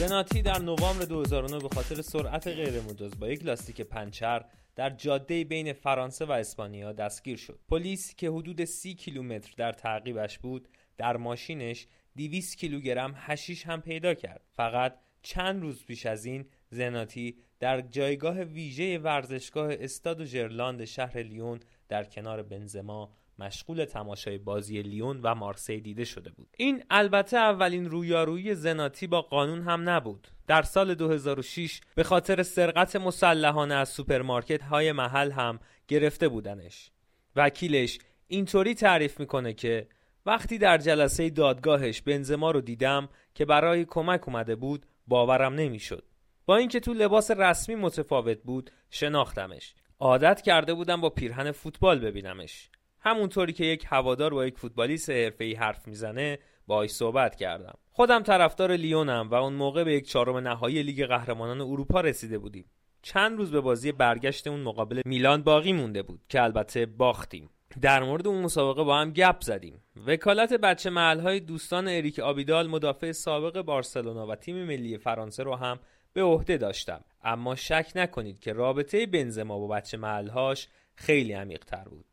زناتی 0.07 0.41
در 0.41 0.59
نوامبر 0.59 1.05
2009 1.05 1.59
به 1.59 1.69
خاطر 1.75 2.01
سرعت 2.01 2.47
غیرمجاز 2.47 3.19
با 3.19 3.27
یک 3.27 3.45
لاستیک 3.45 3.81
پنچر 3.81 4.45
در 4.75 4.89
جاده 4.89 5.43
بین 5.43 5.73
فرانسه 5.73 6.25
و 6.25 6.31
اسپانیا 6.31 6.93
دستگیر 6.93 7.37
شد. 7.37 7.59
پلیس 7.69 8.15
که 8.15 8.29
حدود 8.29 8.65
30 8.65 8.93
کیلومتر 8.93 9.53
در 9.57 9.71
تعقیبش 9.71 10.39
بود، 10.39 10.67
در 10.97 11.17
ماشینش 11.17 11.87
200 12.17 12.57
کیلوگرم 12.57 13.13
حشیش 13.17 13.65
هم 13.65 13.81
پیدا 13.81 14.13
کرد. 14.13 14.41
فقط 14.51 14.99
چند 15.21 15.61
روز 15.61 15.85
پیش 15.85 16.05
از 16.05 16.25
این 16.25 16.45
زناتی 16.69 17.37
در 17.59 17.81
جایگاه 17.81 18.41
ویژه 18.41 18.97
ورزشگاه 18.97 19.73
استاد 19.79 20.21
دو 20.21 20.25
ژرلاند 20.25 20.85
شهر 20.85 21.17
لیون 21.17 21.59
در 21.89 22.03
کنار 22.03 22.43
بنزما 22.43 23.13
مشغول 23.43 23.85
تماشای 23.85 24.37
بازی 24.37 24.81
لیون 24.81 25.19
و 25.23 25.35
مارسی 25.35 25.81
دیده 25.81 26.05
شده 26.05 26.31
بود. 26.31 26.47
این 26.57 26.83
البته 26.89 27.37
اولین 27.37 27.89
رویارویی 27.89 28.55
زناتی 28.55 29.07
با 29.07 29.21
قانون 29.21 29.61
هم 29.61 29.89
نبود. 29.89 30.27
در 30.47 30.61
سال 30.61 30.95
2006 30.95 31.81
به 31.95 32.03
خاطر 32.03 32.43
سرقت 32.43 32.95
مسلحانه 32.95 33.73
از 33.73 33.89
سوپرمارکت 33.89 34.63
های 34.63 34.91
محل 34.91 35.31
هم 35.31 35.59
گرفته 35.87 36.27
بودنش. 36.27 36.91
وکیلش 37.35 37.99
اینطوری 38.27 38.75
تعریف 38.75 39.19
می‌کنه 39.19 39.53
که 39.53 39.87
وقتی 40.25 40.57
در 40.57 40.77
جلسه 40.77 41.29
دادگاهش 41.29 42.01
بنزما 42.01 42.51
رو 42.51 42.61
دیدم 42.61 43.09
که 43.35 43.45
برای 43.45 43.85
کمک 43.85 44.27
اومده 44.27 44.55
بود 44.55 44.85
باورم 45.07 45.53
نمی‌شد. 45.53 46.03
با 46.45 46.55
اینکه 46.55 46.79
تو 46.79 46.93
لباس 46.93 47.31
رسمی 47.31 47.75
متفاوت 47.75 48.37
بود 48.43 48.71
شناختمش. 48.89 49.75
عادت 49.99 50.41
کرده 50.41 50.73
بودم 50.73 51.01
با 51.01 51.09
پیرهن 51.09 51.51
فوتبال 51.51 51.99
ببینمش. 51.99 52.69
همونطوری 53.03 53.53
که 53.53 53.65
یک 53.65 53.85
هوادار 53.87 54.33
با 54.33 54.45
یک 54.45 54.57
فوتبالیست 54.57 55.09
حرفه‌ای 55.09 55.53
حرف 55.53 55.87
می‌زنه 55.87 56.39
باهاش 56.67 56.89
صحبت 56.89 57.35
کردم. 57.35 57.77
خودم 57.91 58.23
طرفدار 58.23 58.71
لیونم 58.71 59.29
و 59.31 59.35
اون 59.35 59.53
موقع 59.53 59.83
به 59.83 59.93
یک 59.93 60.09
چهارم 60.09 60.37
نهایی 60.37 60.83
لیگ 60.83 61.05
قهرمانان 61.05 61.61
اروپا 61.61 62.01
رسیده 62.01 62.37
بودیم. 62.37 62.65
چند 63.01 63.37
روز 63.37 63.51
به 63.51 63.61
بازی 63.61 63.91
برگشت 63.91 64.47
اون 64.47 64.59
مقابل 64.59 65.01
میلان 65.05 65.43
باقی 65.43 65.73
مونده 65.73 66.03
بود 66.03 66.21
که 66.29 66.43
البته 66.43 66.85
باختیم. 66.85 67.49
در 67.81 68.03
مورد 68.03 68.27
اون 68.27 68.41
مسابقه 68.41 68.83
با 68.83 68.97
هم 68.97 69.11
گپ 69.11 69.41
زدیم. 69.41 69.83
وکالت 70.07 70.53
بچه 70.53 70.89
محل 70.89 71.39
دوستان 71.39 71.87
اریک 71.87 72.19
آبیدال 72.19 72.67
مدافع 72.67 73.11
سابق 73.11 73.61
بارسلونا 73.61 74.27
و 74.27 74.35
تیم 74.35 74.63
ملی 74.63 74.97
فرانسه 74.97 75.43
رو 75.43 75.55
هم 75.55 75.79
به 76.13 76.23
عهده 76.23 76.57
داشتم. 76.57 77.03
اما 77.23 77.55
شک 77.55 77.91
نکنید 77.95 78.39
که 78.39 78.53
رابطه 78.53 79.05
بنزما 79.05 79.59
با 79.59 79.67
بچه 79.67 79.97
محلهاش 79.97 80.67
خیلی 80.95 81.33
عمیق 81.33 81.65
تر 81.65 81.83
بود. 81.83 82.05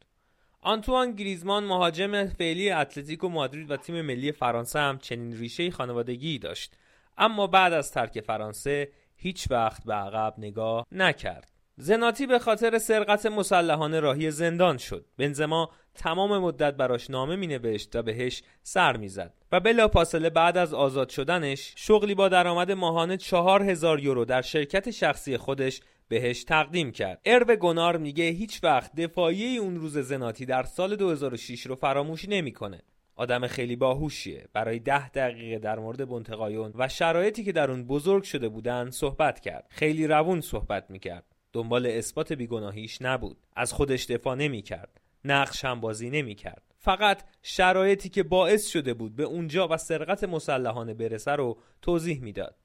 آنتوان 0.62 1.12
گریزمان 1.12 1.64
مهاجم 1.64 2.26
فعلی 2.26 2.70
اتلتیکو 2.70 3.28
مادرید 3.28 3.70
و 3.70 3.76
تیم 3.76 4.00
ملی 4.00 4.32
فرانسه 4.32 4.78
هم 4.78 4.98
چنین 4.98 5.32
ریشه 5.32 5.70
خانوادگی 5.70 6.38
داشت. 6.38 6.74
اما 7.18 7.46
بعد 7.46 7.72
از 7.72 7.92
ترک 7.92 8.20
فرانسه 8.20 8.88
هیچ 9.16 9.50
وقت 9.50 9.84
به 9.84 9.94
عقب 9.94 10.34
نگاه 10.38 10.86
نکرد. 10.92 11.50
زناتی 11.76 12.26
به 12.26 12.38
خاطر 12.38 12.78
سرقت 12.78 13.26
مسلحانه 13.26 14.00
راهی 14.00 14.30
زندان 14.30 14.78
شد. 14.78 15.06
بنزما 15.18 15.70
تمام 15.94 16.38
مدت 16.38 16.74
براش 16.74 17.10
نامه 17.10 17.36
می 17.36 17.46
نوشت 17.46 17.96
و 17.96 18.02
بهش 18.02 18.42
سر 18.62 18.96
می‌زد 18.96 19.34
و 19.52 19.60
بلا 19.60 19.88
پاسله 19.88 20.30
بعد 20.30 20.56
از 20.56 20.74
آزاد 20.74 21.08
شدنش 21.08 21.72
شغلی 21.76 22.14
با 22.14 22.28
درآمد 22.28 22.72
ماهانه 22.72 23.16
چهار 23.16 23.62
هزار 23.62 24.00
یورو 24.00 24.24
در 24.24 24.42
شرکت 24.42 24.90
شخصی 24.90 25.36
خودش 25.36 25.80
بهش 26.10 26.44
تقدیم 26.44 26.92
کرد. 26.92 27.20
ارو 27.24 27.56
گونار 27.56 27.96
میگه 27.96 28.24
هیچ 28.24 28.64
وقت 28.64 28.94
دفاعی 28.94 29.56
اون 29.56 29.76
روز 29.76 29.98
زناتی 29.98 30.46
در 30.46 30.62
سال 30.62 30.96
2006 30.96 31.66
رو 31.66 31.74
فراموش 31.74 32.28
نمی‌کنه. 32.28 32.82
آدم 33.16 33.46
خیلی 33.46 33.76
باهوشیه. 33.76 34.48
برای 34.52 34.78
ده 34.78 35.08
دقیقه 35.08 35.58
در 35.58 35.78
مورد 35.78 36.08
بنتقایون 36.08 36.72
و 36.74 36.88
شرایطی 36.88 37.44
که 37.44 37.52
در 37.52 37.70
اون 37.70 37.84
بزرگ 37.84 38.22
شده 38.22 38.48
بودن 38.48 38.90
صحبت 38.90 39.40
کرد. 39.40 39.66
خیلی 39.70 40.06
روون 40.06 40.40
صحبت 40.40 40.90
می‌کرد. 40.90 41.24
دنبال 41.52 41.86
اثبات 41.86 42.32
بیگناهیش 42.32 43.02
نبود. 43.02 43.36
از 43.56 43.72
خودش 43.72 44.06
دفاع 44.06 44.34
نمی‌کرد. 44.34 45.00
نقش 45.24 45.64
هم 45.64 45.80
بازی 45.80 46.10
نمی‌کرد. 46.10 46.62
فقط 46.78 47.22
شرایطی 47.42 48.08
که 48.08 48.22
باعث 48.22 48.68
شده 48.68 48.94
بود 48.94 49.16
به 49.16 49.22
اونجا 49.22 49.68
و 49.68 49.76
سرقت 49.76 50.24
مسلحانه 50.24 50.94
برسه 50.94 51.32
رو 51.32 51.58
توضیح 51.82 52.20
می‌داد. 52.20 52.56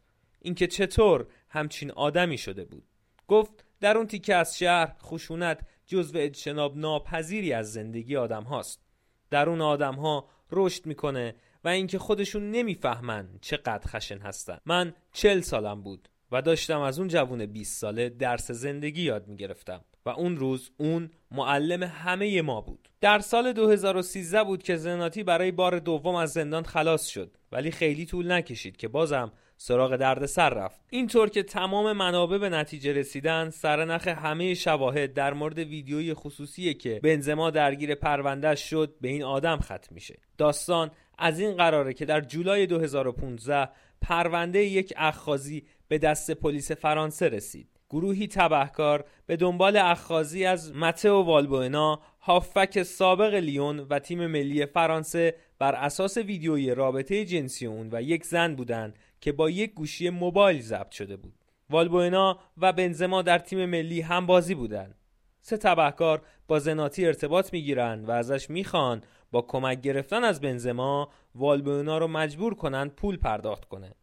اینکه 0.42 0.68
چطور 0.68 1.28
همچین 1.50 1.92
آدمی 1.92 2.38
شده 2.38 2.66
بود. 2.66 2.84
گفت 3.28 3.66
در 3.80 3.98
اون 3.98 4.08
تیکه 4.08 4.36
از 4.36 4.58
شهر 4.58 4.96
خشونت 5.02 5.60
جزو 5.86 6.18
اجتناب 6.18 6.78
ناپذیری 6.78 7.54
از 7.54 7.74
زندگی 7.74 8.16
آدم 8.16 8.44
هاست. 8.44 8.82
در 9.30 9.50
اون 9.50 9.62
آدم 9.62 9.96
ها 9.96 10.30
رشد 10.52 10.86
می‌کنه 10.86 11.36
و 11.64 11.68
اینکه 11.68 12.00
خودشون 12.00 12.52
نمی‌فهمن 12.52 13.30
چقدر 13.42 13.88
خشن 13.88 14.18
هستن. 14.18 14.58
من 14.66 14.94
چل 15.14 15.42
سالم 15.42 15.82
بود 15.82 16.10
و 16.32 16.42
داشتم 16.42 16.82
از 16.82 17.00
اون 17.00 17.08
جوون 17.08 17.46
20 17.46 17.80
ساله 17.80 18.10
درس 18.10 18.52
زندگی 18.52 19.02
یاد 19.02 19.28
می‌گرفتم 19.28 19.82
و 20.06 20.10
اون 20.10 20.38
روز 20.38 20.72
اون 20.78 21.10
معلم 21.32 21.84
همه 21.84 22.42
ما 22.42 22.62
بود. 22.62 22.90
در 23.02 23.20
سال 23.20 23.54
2013 23.54 24.44
بود 24.44 24.64
که 24.64 24.76
زناتی 24.76 25.24
برای 25.24 25.52
بار 25.52 25.80
دوم 25.80 26.16
از 26.16 26.32
زندان 26.32 26.64
خلاص 26.64 27.06
شد. 27.08 27.38
ولی 27.52 27.72
خیلی 27.72 28.06
طول 28.06 28.32
نکشید 28.32 28.78
که 28.78 28.88
بازم 28.88 29.32
سراغ 29.58 29.96
درد 29.96 30.26
سر 30.26 30.50
رفت. 30.50 30.80
اینطور 30.90 31.30
که 31.30 31.44
تمام 31.44 31.92
منابع 31.92 32.38
به 32.38 32.50
نتیجه 32.50 32.94
رسیدن 32.94 33.50
سرنخ 33.50 34.08
همه 34.08 34.54
شواهد 34.54 35.14
در 35.14 35.34
مورد 35.34 35.58
ویدیوی 35.58 36.14
خصوصی 36.14 36.74
که 36.74 37.00
بنزما 37.04 37.50
درگیر 37.50 37.96
پرونده 37.96 38.56
شد 38.56 38.96
به 39.02 39.08
این 39.08 39.24
آدم 39.24 39.60
ختم 39.60 39.88
میشه. 39.92 40.16
داستان 40.38 40.92
از 41.18 41.40
این 41.40 41.52
قراره 41.52 41.94
که 41.94 42.06
در 42.06 42.22
جولای 42.22 42.66
2015 42.66 43.70
پرونده 44.02 44.60
یک 44.60 44.94
اخخازی 44.98 45.64
به 45.88 45.98
دست 45.98 46.32
پلیس 46.32 46.72
فرانسه 46.72 47.28
رسید. 47.28 47.70
گروهی 47.90 48.28
تبهکار 48.28 49.06
به 49.26 49.36
دنبال 49.36 49.78
اخخازی 49.78 50.46
از 50.46 50.76
متئو 50.76 51.22
والبوئنا 51.22 52.00
هافک 52.22 52.84
سابق 52.84 53.34
لیون 53.34 53.80
و 53.80 54.00
تیم 54.00 54.28
ملی 54.28 54.66
فرانسه 54.66 55.36
بر 55.60 55.76
اساس 55.76 56.18
ویدیوی 56.18 56.76
رابطه 56.76 57.26
جنسی 57.26 57.66
اون 57.66 57.90
و 57.92 58.02
یک 58.02 58.26
زن 58.26 58.56
بودند 58.56 58.96
که 59.22 59.32
با 59.32 59.50
یک 59.50 59.74
گوشی 59.74 60.10
موبایل 60.10 60.62
ضبط 60.62 60.92
شده 60.92 61.18
بود. 61.18 61.34
والبوئنا 61.70 62.40
و 62.58 62.74
بنزما 62.74 63.22
در 63.22 63.40
تیم 63.40 63.66
ملی 63.66 64.02
هم 64.02 64.26
بازی 64.26 64.56
بودند 64.56 64.96
سه 65.42 65.58
تبهکار 65.58 66.22
با 66.48 66.60
زناتی 66.60 67.06
ارتباط 67.06 67.54
می‌گیرند 67.54 68.10
و 68.10 68.12
ازش 68.12 68.50
می‌خوان 68.50 69.04
با 69.32 69.42
کمک 69.42 69.82
گرفتن 69.82 70.24
از 70.24 70.42
بنزما 70.42 71.10
والبوئنا 71.36 71.98
رو 71.98 72.08
مجبور 72.08 72.56
کنند 72.56 72.92
پول 72.96 73.18
پرداخت 73.18 73.66
کنه. 73.66 73.96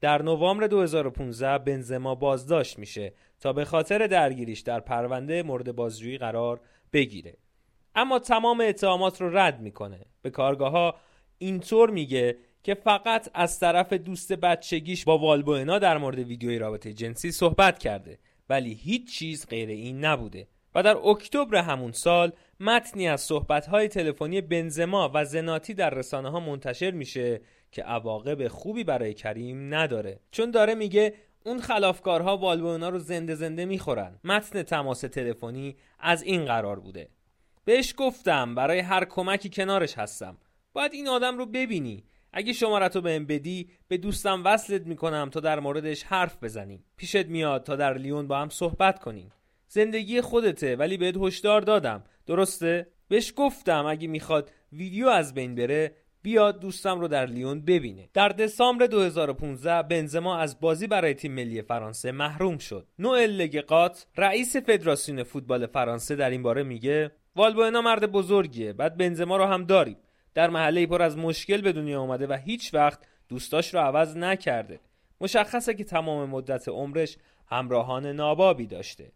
در 0.00 0.22
نوامبر 0.22 0.66
2015 0.66 1.58
بنزما 1.58 2.14
بازداشت 2.14 2.78
میشه 2.78 3.12
تا 3.40 3.52
به 3.52 3.64
خاطر 3.64 4.06
درگیریش 4.06 4.60
در 4.60 4.80
پرونده 4.80 5.42
مورد 5.42 5.76
بازجویی 5.76 6.18
قرار 6.18 6.60
بگیره. 6.92 7.36
اما 7.94 8.18
تمام 8.18 8.60
اتهامات 8.60 9.20
رو 9.20 9.36
رد 9.36 9.60
می‌کنه. 9.60 10.00
به 10.22 10.30
کارگاه 10.30 10.72
ها 10.72 10.94
اینطور 11.38 11.90
میگه 11.90 12.38
که 12.66 12.74
فقط 12.74 13.28
از 13.34 13.60
طرف 13.60 13.92
دوست 13.92 14.32
بچگیش 14.32 15.04
با 15.04 15.18
والبوئنا 15.18 15.78
در 15.78 15.98
مورد 15.98 16.18
ویدیوی 16.18 16.58
رابطه 16.58 16.92
جنسی 16.92 17.32
صحبت 17.32 17.78
کرده 17.78 18.18
ولی 18.48 18.74
هیچ 18.74 19.18
چیز 19.18 19.46
غیر 19.46 19.68
این 19.68 20.04
نبوده 20.04 20.48
و 20.74 20.82
در 20.82 20.96
اکتبر 20.96 21.56
همون 21.56 21.92
سال 21.92 22.32
متنی 22.60 23.08
از 23.08 23.20
صحبت‌های 23.20 23.88
تلفنی 23.88 24.40
بنزما 24.40 25.10
و 25.14 25.24
زناتی 25.24 25.74
در 25.74 25.90
رسانه 25.90 26.30
ها 26.30 26.40
منتشر 26.40 26.90
میشه 26.90 27.40
که 27.72 27.82
عواقب 27.82 28.48
خوبی 28.48 28.84
برای 28.84 29.14
کریم 29.14 29.74
نداره. 29.74 30.20
چون 30.30 30.50
داره 30.50 30.74
میگه 30.74 31.14
اون 31.44 31.60
خلافکارها 31.60 32.36
والبوئنا 32.36 32.88
رو 32.88 32.98
زنده 32.98 33.34
زنده 33.34 33.64
می‌خورن. 33.64 34.20
متن 34.24 34.62
تماس 34.62 35.00
تلفنی 35.00 35.76
از 36.00 36.22
این 36.22 36.44
قرار 36.44 36.80
بوده. 36.80 37.08
بهش 37.64 37.94
گفتم 37.96 38.54
برای 38.54 38.78
هر 38.78 39.04
کمکی 39.04 39.50
کنارش 39.50 39.98
هستم. 39.98 40.38
باید 40.72 40.92
این 40.92 41.08
آدم 41.08 41.38
رو 41.38 41.46
ببینی. 41.46 42.04
اگه 42.38 42.52
شمارت 42.52 42.96
رو 42.96 43.02
بهم 43.02 43.26
بدی 43.26 43.68
به 43.88 43.96
دوستم 43.96 44.42
وصلت 44.44 44.86
می‌کنم 44.86 45.30
تا 45.30 45.40
در 45.40 45.60
موردش 45.60 46.02
حرف 46.02 46.44
بزنیم. 46.44 46.84
پیشت 46.96 47.26
میاد 47.26 47.62
تا 47.62 47.76
در 47.76 47.98
لیون 47.98 48.28
با 48.28 48.38
هم 48.38 48.48
صحبت 48.48 48.98
کنیم. 48.98 49.32
زندگی 49.68 50.20
خودته 50.20 50.76
ولی 50.76 50.96
بهت 50.96 51.16
هشدار 51.16 51.60
دادم. 51.60 52.04
درسته؟ 52.26 52.86
بهش 53.08 53.32
گفتم 53.36 53.86
اگه 53.86 54.08
می‌خواد 54.08 54.50
ویدیو 54.72 55.08
از 55.08 55.34
بین 55.34 55.54
بره 55.54 55.94
بیاد 56.22 56.60
دوستم 56.60 57.00
رو 57.00 57.08
در 57.08 57.26
لیون 57.26 57.60
ببینه. 57.60 58.08
در 58.14 58.28
دسامبر 58.28 58.86
2015 58.86 59.82
بنزما 59.82 60.38
از 60.38 60.60
بازی 60.60 60.86
برای 60.86 61.14
تیم 61.14 61.32
ملی 61.32 61.62
فرانسه 61.62 62.12
محروم 62.12 62.58
شد. 62.58 62.86
نوئل 62.98 63.30
لگقات 63.30 64.06
رئیس 64.16 64.56
فدراسیون 64.56 65.22
فوتبال 65.22 65.66
فرانسه 65.66 66.16
در 66.16 66.30
این 66.30 66.42
باره 66.42 66.62
میگه 66.62 67.12
والبوئنا 67.36 67.82
مرد 67.82 68.12
بزرگیه 68.12 68.72
بعد 68.72 68.96
بنزما 68.96 69.36
رو 69.36 69.44
هم 69.44 69.64
داریم. 69.64 69.96
در 70.36 70.50
محله 70.50 70.86
پر 70.86 71.02
از 71.02 71.18
مشکل 71.18 71.60
به 71.60 71.72
دنیا 71.72 72.00
اومده 72.00 72.26
و 72.26 72.32
هیچ 72.32 72.74
وقت 72.74 72.98
دوستاش 73.28 73.74
رو 73.74 73.80
عوض 73.80 74.16
نکرده. 74.16 74.80
مشخصه 75.20 75.74
که 75.74 75.84
تمام 75.84 76.30
مدت 76.30 76.68
عمرش 76.68 77.16
همراهان 77.46 78.06
نابابی 78.06 78.66
داشته. 78.66 79.12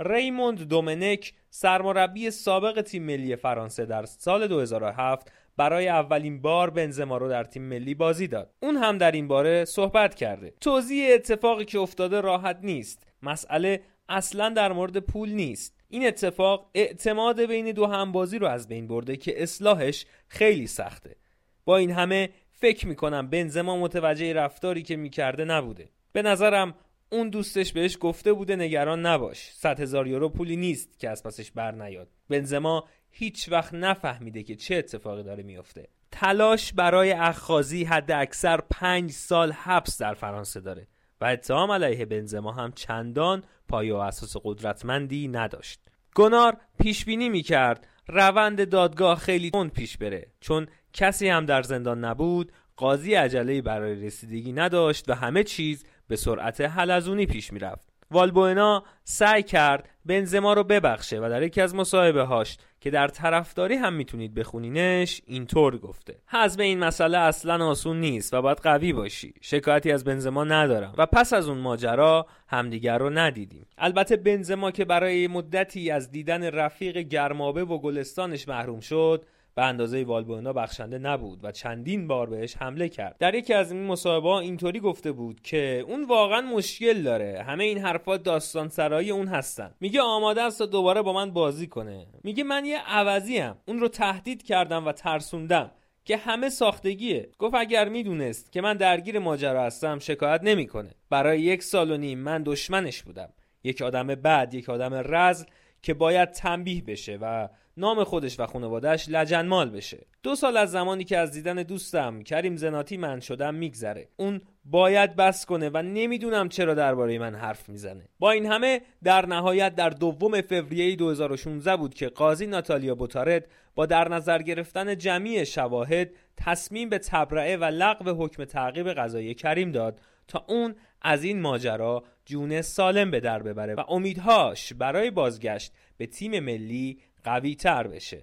ریموند 0.00 0.62
دومنک 0.62 1.32
سرمربی 1.50 2.30
سابق 2.30 2.80
تیم 2.80 3.02
ملی 3.02 3.36
فرانسه 3.36 3.86
در 3.86 4.04
سال 4.04 4.46
2007 4.46 5.32
برای 5.56 5.88
اولین 5.88 6.42
بار 6.42 6.70
بنزما 6.70 7.16
رو 7.16 7.28
در 7.28 7.44
تیم 7.44 7.62
ملی 7.62 7.94
بازی 7.94 8.26
داد. 8.26 8.54
اون 8.60 8.76
هم 8.76 8.98
در 8.98 9.12
این 9.12 9.28
باره 9.28 9.64
صحبت 9.64 10.14
کرده. 10.14 10.52
توضیح 10.60 11.14
اتفاقی 11.14 11.64
که 11.64 11.78
افتاده 11.78 12.20
راحت 12.20 12.58
نیست. 12.62 13.02
مسئله 13.22 13.82
اصلا 14.08 14.48
در 14.48 14.72
مورد 14.72 14.98
پول 14.98 15.30
نیست. 15.30 15.75
این 15.88 16.06
اتفاق 16.06 16.70
اعتماد 16.74 17.40
بین 17.40 17.72
دو 17.72 17.86
همبازی 17.86 18.38
رو 18.38 18.46
از 18.46 18.68
بین 18.68 18.86
برده 18.86 19.16
که 19.16 19.42
اصلاحش 19.42 20.06
خیلی 20.28 20.66
سخته. 20.66 21.16
با 21.64 21.76
این 21.76 21.90
همه 21.90 22.30
فکر 22.50 22.86
می‌کنم 22.86 23.30
بنزما 23.30 23.76
متوجه 23.76 24.32
رفتاری 24.32 24.82
که 24.82 24.96
می‌کرده 24.96 25.44
نبوده. 25.44 25.90
به 26.12 26.22
نظرم 26.22 26.74
اون 27.12 27.28
دوستش 27.28 27.72
بهش 27.72 27.98
گفته 28.00 28.32
بوده 28.32 28.56
نگران 28.56 29.06
نباش. 29.06 29.50
100 29.52 29.80
هزار 29.80 30.06
یورو 30.06 30.28
پولی 30.28 30.56
نیست 30.56 30.98
که 30.98 31.10
از 31.10 31.22
پسش 31.22 31.50
بر 31.50 31.72
نیاد. 31.72 32.08
بنزما 32.28 32.84
هیچ 33.10 33.48
وقت 33.48 33.74
نفهمیده 33.74 34.42
که 34.42 34.56
چه 34.56 34.74
اتفاقی 34.74 35.22
داره 35.22 35.42
میفته 35.42 35.88
تلاش 36.10 36.72
برای 36.72 37.12
اخخازی 37.12 37.84
حد 37.84 38.10
اکثر 38.12 38.60
پنج 38.70 39.10
سال 39.10 39.52
حبس 39.52 39.98
در 39.98 40.14
فرانسه 40.14 40.60
داره. 40.60 40.86
و 41.20 41.24
اتهام 41.24 41.70
علیه 41.70 42.04
بنزما 42.04 42.52
هم 42.52 42.72
چندان 42.72 43.42
پایه 43.68 43.94
و 43.94 43.96
اساس 43.96 44.36
قدرتمندی 44.44 45.28
نداشت. 45.28 45.80
گنار 46.14 46.56
پیش 46.78 47.04
بینی 47.04 47.28
می‌کرد. 47.28 47.86
روند 48.08 48.68
دادگاه 48.68 49.18
خیلی 49.18 49.50
تند 49.50 49.72
پیش 49.72 49.98
بره. 49.98 50.26
چون 50.40 50.66
کسی 50.92 51.28
هم 51.28 51.46
در 51.46 51.62
زندان 51.62 52.04
نبود 52.04 52.52
قاضی 52.76 53.14
عجله 53.14 53.62
برای 53.62 54.06
رسیدگی 54.06 54.52
نداشت 54.52 55.10
و 55.10 55.14
همه 55.14 55.44
چیز 55.44 55.84
به 56.08 56.16
سرعت 56.16 56.60
حلزونی 56.60 57.26
پیش 57.26 57.52
می‌رفت. 57.52 57.88
والبوئنا 58.10 58.84
سعی 59.04 59.42
کرد 59.42 59.88
بنزما 60.04 60.52
رو 60.52 60.64
ببخشه 60.64 61.20
و 61.20 61.28
در 61.28 61.42
یکی 61.42 61.60
از 61.60 61.74
مصاحبه 61.74 62.22
هاش 62.22 62.58
که 62.86 62.90
در 62.90 63.08
طرفداری 63.08 63.74
هم 63.74 63.92
می‌تونید 63.92 64.34
بخونینش 64.34 65.22
اینطور 65.26 65.78
گفته. 65.78 66.14
حزم 66.26 66.60
این 66.60 66.78
مسئله 66.78 67.18
اصلا 67.18 67.66
آسون 67.66 68.00
نیست 68.00 68.34
و 68.34 68.42
باید 68.42 68.58
قوی 68.58 68.92
باشی. 68.92 69.34
شکایتی 69.40 69.92
از 69.92 70.04
بنزما 70.04 70.44
ندارم. 70.44 70.94
و 70.98 71.06
پس 71.06 71.32
از 71.32 71.48
اون 71.48 71.58
ماجرا 71.58 72.26
همدیگر 72.48 72.98
رو 72.98 73.10
ندیدیم. 73.10 73.66
البته 73.78 74.16
بنزما 74.16 74.70
که 74.70 74.84
برای 74.84 75.26
مدتی 75.26 75.90
از 75.90 76.10
دیدن 76.10 76.44
رفیق 76.44 76.98
گرمابه 76.98 77.64
و 77.64 77.78
گلستانش 77.78 78.48
محروم 78.48 78.80
شد 78.80 79.26
به 79.56 79.64
اندازه 79.64 80.04
والبوئنا 80.04 80.52
بخشنده 80.52 80.98
نبود 80.98 81.44
و 81.44 81.52
چندین 81.52 82.08
بار 82.08 82.30
بهش 82.30 82.56
حمله 82.56 82.88
کرد. 82.88 83.16
در 83.18 83.34
یکی 83.34 83.54
از 83.54 83.72
این 83.72 83.86
مصاحبه 83.86 84.28
اینطوری 84.28 84.80
گفته 84.80 85.12
بود 85.12 85.40
که 85.42 85.84
اون 85.88 86.04
واقعا 86.04 86.40
مشکل 86.40 87.02
داره. 87.02 87.44
همه 87.46 87.64
این 87.64 87.78
حرفات 87.78 88.22
داستان 88.22 88.68
سرایی 88.68 89.10
اون 89.10 89.28
هستن. 89.28 89.74
میگه 89.80 90.00
آماده 90.00 90.42
است 90.42 90.58
تا 90.58 90.66
دوباره 90.66 91.02
با 91.02 91.12
من 91.12 91.30
بازی 91.30 91.66
کنه. 91.66 92.06
میگه 92.24 92.44
من 92.44 92.64
یه 92.64 92.78
عوضی 92.78 93.38
هم. 93.38 93.58
اون 93.68 93.80
رو 93.80 93.88
تهدید 93.88 94.42
کردم 94.42 94.86
و 94.86 94.92
ترسوندم 94.92 95.70
که 96.04 96.16
همه 96.16 96.48
ساختگیه. 96.48 97.28
گفت 97.38 97.54
اگر 97.54 97.88
می‌دونست 97.88 98.52
که 98.52 98.60
من 98.60 98.76
درگیر 98.76 99.18
ماجرا 99.18 99.64
هستم 99.64 99.98
شکایت 99.98 100.40
نمی‌کنه. 100.42 100.90
برای 101.10 101.40
یک 101.40 101.62
سال 101.62 101.90
و 101.90 101.96
نیم 101.96 102.18
من 102.18 102.42
دشمنش 102.42 103.02
بودم. 103.02 103.28
یک 103.64 103.82
آدم 103.82 104.06
بد 104.06 104.54
یک 104.54 104.68
آدم 104.68 104.94
رزل 104.94 105.44
که 105.82 105.94
باید 105.94 106.30
تنبیه 106.30 106.82
بشه 106.82 107.18
و 107.20 107.48
نام 107.76 108.04
خودش 108.04 108.40
و 108.40 108.46
خانوادهش 108.46 109.08
لجنمال 109.08 109.70
بشه. 109.70 110.06
دو 110.22 110.34
سال 110.34 110.56
از 110.56 110.70
زمانی 110.70 111.04
که 111.04 111.18
از 111.18 111.32
دیدن 111.32 111.62
دوستم 111.62 112.22
کریم 112.22 112.56
زناتی 112.56 112.96
من 112.96 113.20
شدم 113.20 113.54
میگذره. 113.54 114.08
اون 114.16 114.40
باید 114.64 115.16
بس 115.16 115.46
کنه 115.46 115.70
و 115.74 115.82
نمی‌دونم 115.82 116.48
چرا 116.48 116.74
درباره 116.74 117.18
من 117.18 117.34
حرف 117.34 117.68
می‌زنه. 117.68 118.08
با 118.18 118.30
این 118.30 118.46
همه 118.46 118.80
در 119.04 119.26
نهایت 119.26 119.74
در 119.74 119.90
دوم 119.90 120.40
فوریه 120.40 120.96
2016 120.96 121.76
بود 121.76 121.94
که 121.94 122.08
قاضی 122.08 122.46
ناتالیا 122.46 122.94
بوتارد 122.94 123.46
با 123.74 123.86
در 123.86 124.08
نظر 124.08 124.42
گرفتن 124.42 124.98
جمعی 124.98 125.46
شواهد 125.46 126.10
تصمیم 126.36 126.88
به 126.88 126.98
تبرعه 126.98 127.56
و 127.56 127.64
لغو 127.64 128.24
حکم 128.24 128.44
تعقیب 128.44 128.92
قضایی 128.92 129.34
کریم 129.34 129.72
داد 129.72 130.00
تا 130.28 130.44
اون 130.48 130.74
از 131.02 131.24
این 131.24 131.40
ماجرا 131.40 132.04
جون 132.24 132.62
سالم 132.62 133.10
به 133.10 133.20
در 133.20 133.42
ببره 133.42 133.74
و 133.74 133.82
امیدهاش 133.88 134.72
برای 134.72 135.10
بازگشت 135.10 135.72
به 135.96 136.06
تیم 136.06 136.40
ملی 136.40 136.98
قوی 137.26 137.54
تر 137.54 137.86
بشه 137.86 138.22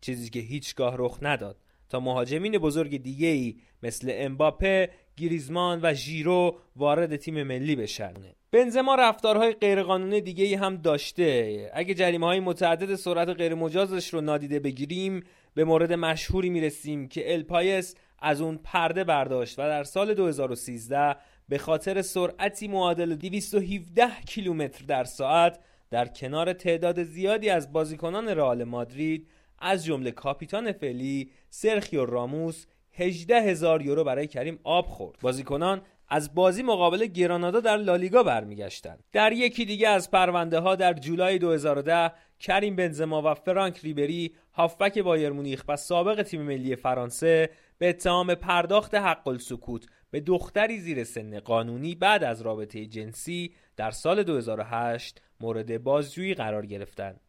چیزی 0.00 0.30
که 0.30 0.40
هیچگاه 0.40 0.94
رخ 0.98 1.18
نداد 1.22 1.56
تا 1.88 2.00
مهاجمین 2.00 2.58
بزرگ 2.58 3.02
دیگه 3.02 3.26
ای 3.26 3.56
مثل 3.82 4.12
امباپه، 4.14 4.90
گریزمان 5.16 5.80
و 5.82 5.94
ژیرو 5.94 6.58
وارد 6.76 7.16
تیم 7.16 7.42
ملی 7.42 7.76
بشن. 7.76 8.14
بنزما 8.50 8.94
رفتارهای 8.94 9.52
غیرقانونی 9.52 10.20
دیگه 10.20 10.44
ای 10.44 10.54
هم 10.54 10.76
داشته. 10.76 11.70
اگه 11.74 11.94
جریمه 11.94 12.26
های 12.26 12.40
متعدد 12.40 12.94
سرعت 12.94 13.28
غیرمجازش 13.28 14.14
رو 14.14 14.20
نادیده 14.20 14.60
بگیریم 14.60 15.22
به 15.54 15.64
مورد 15.64 15.92
مشهوری 15.92 16.50
می‌رسیم 16.50 17.08
که 17.08 17.32
الپایس 17.32 17.94
از 18.18 18.40
اون 18.40 18.60
پرده 18.64 19.04
برداشت 19.04 19.58
و 19.58 19.62
در 19.62 19.84
سال 19.84 20.14
2013 20.14 21.16
به 21.48 21.58
خاطر 21.58 22.02
سرعتی 22.02 22.68
معادل 22.68 23.14
217 23.14 24.08
کیلومتر 24.26 24.84
در 24.84 25.04
ساعت 25.04 25.58
در 25.90 26.08
کنار 26.08 26.52
تعداد 26.52 27.02
زیادی 27.02 27.50
از 27.50 27.72
بازیکنان 27.72 28.28
رئال 28.28 28.64
مادرید 28.64 29.28
از 29.58 29.84
جمله 29.84 30.10
کاپیتان 30.10 30.72
فعلی 30.72 31.30
سرخیو 31.50 32.04
راموس 32.04 32.66
18 32.92 33.40
هزار 33.40 33.82
یورو 33.82 34.04
برای 34.04 34.26
کریم 34.26 34.58
آب 34.64 34.86
خورد. 34.86 35.18
بازیکنان 35.20 35.82
از 36.08 36.34
بازی 36.34 36.62
مقابل 36.62 37.06
گرانادا 37.06 37.60
در 37.60 37.76
لالیگا 37.76 38.22
برمیگشتند. 38.22 39.04
در 39.12 39.32
یکی 39.32 39.64
دیگه 39.64 39.88
از 39.88 40.10
پرونده 40.10 40.58
ها 40.58 40.76
در 40.76 40.92
جولای 40.92 41.38
2010 41.38 42.12
کریم 42.40 42.76
بنزما 42.76 43.22
و 43.22 43.34
فرانک 43.34 43.78
ریبری 43.78 44.34
هافبک 44.52 44.98
بایر 44.98 45.30
مونیخ 45.30 45.64
و 45.68 45.76
سابق 45.76 46.22
تیم 46.22 46.42
ملی 46.42 46.76
فرانسه 46.76 47.50
به 47.78 47.88
اتهام 47.88 48.34
پرداخت 48.34 48.94
حق 48.94 49.28
السکوت 49.28 49.86
به 50.10 50.20
دختری 50.20 50.80
زیر 50.80 51.04
سن 51.04 51.40
قانونی 51.40 51.94
بعد 51.94 52.24
از 52.24 52.42
رابطه 52.42 52.86
جنسی 52.86 53.54
در 53.76 53.90
سال 53.90 54.22
2008 54.22 55.22
مورد 55.44 55.82
بازجویی 55.82 56.34
قرار 56.34 56.66
گرفتند. 56.66 57.20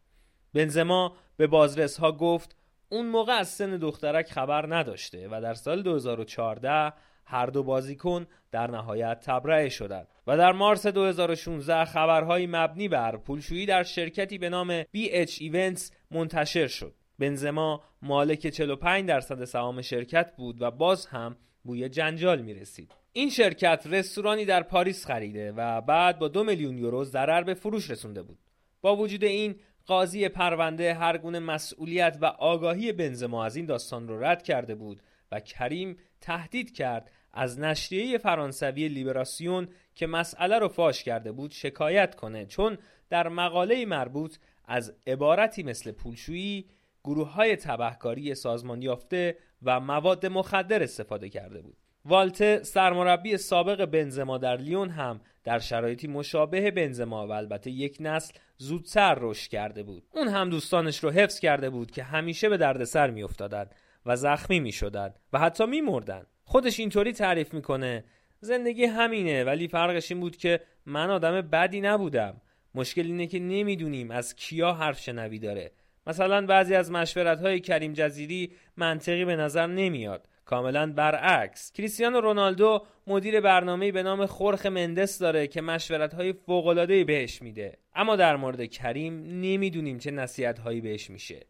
بنزما 0.54 1.16
به 1.36 1.46
بازرس 1.46 1.96
ها 1.96 2.12
گفت 2.12 2.56
اون 2.88 3.06
موقع 3.06 3.32
از 3.32 3.48
سن 3.48 3.76
دخترک 3.76 4.30
خبر 4.30 4.76
نداشته 4.76 5.28
و 5.30 5.40
در 5.40 5.54
سال 5.54 5.82
2014 5.82 6.92
هر 7.24 7.46
دو 7.46 7.62
بازیکن 7.62 8.26
در 8.50 8.70
نهایت 8.70 9.20
تبرئه 9.20 9.68
شدند 9.68 10.08
و 10.26 10.36
در 10.36 10.52
مارس 10.52 10.86
2016 10.86 11.84
خبرهایی 11.84 12.46
مبنی 12.46 12.88
بر 12.88 13.16
پولشویی 13.16 13.66
در 13.66 13.82
شرکتی 13.82 14.38
به 14.38 14.48
نام 14.48 14.82
BH 14.82 15.38
Events 15.38 15.92
منتشر 16.10 16.66
شد. 16.66 16.94
بنزما 17.18 17.82
مالک 18.02 18.46
45 18.46 19.08
درصد 19.08 19.44
سهام 19.44 19.82
شرکت 19.82 20.36
بود 20.36 20.62
و 20.62 20.70
باز 20.70 21.06
هم 21.06 21.36
بوی 21.64 21.88
جنجال 21.88 22.42
می 22.42 22.54
رسید. 22.54 23.05
این 23.16 23.30
شرکت 23.30 23.86
رستورانی 23.86 24.44
در 24.44 24.62
پاریس 24.62 25.06
خریده 25.06 25.52
و 25.52 25.80
بعد 25.80 26.18
با 26.18 26.28
دو 26.28 26.44
میلیون 26.44 26.78
یورو 26.78 27.04
ضرر 27.04 27.42
به 27.42 27.54
فروش 27.54 27.90
رسونده 27.90 28.22
بود. 28.22 28.38
با 28.80 28.96
وجود 28.96 29.24
این 29.24 29.60
قاضی 29.86 30.28
پرونده 30.28 30.94
هر 30.94 31.18
گونه 31.18 31.38
مسئولیت 31.38 32.18
و 32.20 32.24
آگاهی 32.24 32.92
بنزما 32.92 33.44
از 33.44 33.56
این 33.56 33.66
داستان 33.66 34.08
را 34.08 34.20
رد 34.20 34.42
کرده 34.42 34.74
بود 34.74 35.02
و 35.32 35.40
کریم 35.40 35.96
تهدید 36.20 36.74
کرد 36.74 37.10
از 37.32 37.60
نشریه 37.60 38.18
فرانسوی 38.18 38.88
لیبراسیون 38.88 39.68
که 39.94 40.06
مسئله 40.06 40.58
رو 40.58 40.68
فاش 40.68 41.02
کرده 41.02 41.32
بود 41.32 41.50
شکایت 41.50 42.14
کنه 42.14 42.46
چون 42.46 42.78
در 43.10 43.28
مقاله 43.28 43.86
مربوط 43.86 44.36
از 44.64 44.94
عبارتی 45.06 45.62
مثل 45.62 45.92
پولشویی 45.92 46.68
گروه 47.04 47.28
های 47.28 47.56
تبهکاری 47.56 48.34
سازمان 48.34 48.82
یافته 48.82 49.38
و 49.62 49.80
مواد 49.80 50.26
مخدر 50.26 50.82
استفاده 50.82 51.28
کرده 51.28 51.62
بود 51.62 51.76
والته 52.08 52.62
سرمربی 52.62 53.36
سابق 53.36 53.84
بنزما 53.84 54.38
در 54.38 54.56
لیون 54.56 54.90
هم 54.90 55.20
در 55.44 55.58
شرایطی 55.58 56.08
مشابه 56.08 56.70
بنزما 56.70 57.26
و 57.26 57.30
البته 57.32 57.70
یک 57.70 57.96
نسل 58.00 58.34
زودتر 58.58 59.16
رشد 59.20 59.50
کرده 59.50 59.82
بود. 59.82 60.02
اون 60.12 60.28
هم 60.28 60.50
دوستانش 60.50 61.04
رو 61.04 61.10
حفظ 61.10 61.40
کرده 61.40 61.70
بود 61.70 61.90
که 61.90 62.02
همیشه 62.02 62.48
به 62.48 62.56
دردسر 62.56 63.10
میافتادند 63.10 63.74
و 64.06 64.16
زخمی 64.16 64.60
می‌شدند 64.60 65.18
و 65.32 65.38
حتی 65.38 65.66
میمردند 65.66 66.26
خودش 66.44 66.80
اینطوری 66.80 67.12
تعریف 67.12 67.54
می‌کنه 67.54 68.04
زندگی 68.40 68.84
همینه 68.84 69.44
ولی 69.44 69.68
فرقش 69.68 70.10
این 70.12 70.20
بود 70.20 70.36
که 70.36 70.60
من 70.86 71.10
آدم 71.10 71.40
بدی 71.40 71.80
نبودم. 71.80 72.40
مشکل 72.74 73.06
اینه 73.06 73.26
که 73.26 73.38
نمی‌دونیم 73.38 74.10
از 74.10 74.36
کیا 74.36 74.72
حرف 74.72 75.00
شنوی 75.00 75.38
داره. 75.38 75.70
مثلا 76.06 76.46
بعضی 76.46 76.74
از 76.74 76.90
مشورت 76.90 77.40
های 77.40 77.60
کریم 77.60 77.92
جزیری 77.92 78.52
منطقی 78.76 79.24
به 79.24 79.36
نظر 79.36 79.66
نمیاد. 79.66 80.28
کاملا 80.46 80.92
برعکس. 80.92 81.72
کریستیانو 81.72 82.20
رونالدو 82.20 82.86
مدیر 83.06 83.40
برنامه‌ای 83.40 83.92
به 83.92 84.02
نام 84.02 84.26
خورخ 84.26 84.66
مندس 84.66 85.18
داره 85.18 85.46
که 85.46 85.60
مشورت 85.60 86.14
های 86.14 86.32
فوق 86.32 86.86
بهش 87.06 87.42
میده. 87.42 87.78
اما 87.94 88.16
در 88.16 88.36
مورد 88.36 88.66
کریم 88.66 89.22
نمی‌دونیم 89.40 89.98
چه 89.98 90.10
نصیحت 90.10 90.58
هایی 90.58 90.80
بهش 90.80 91.10
میشه. 91.10 91.46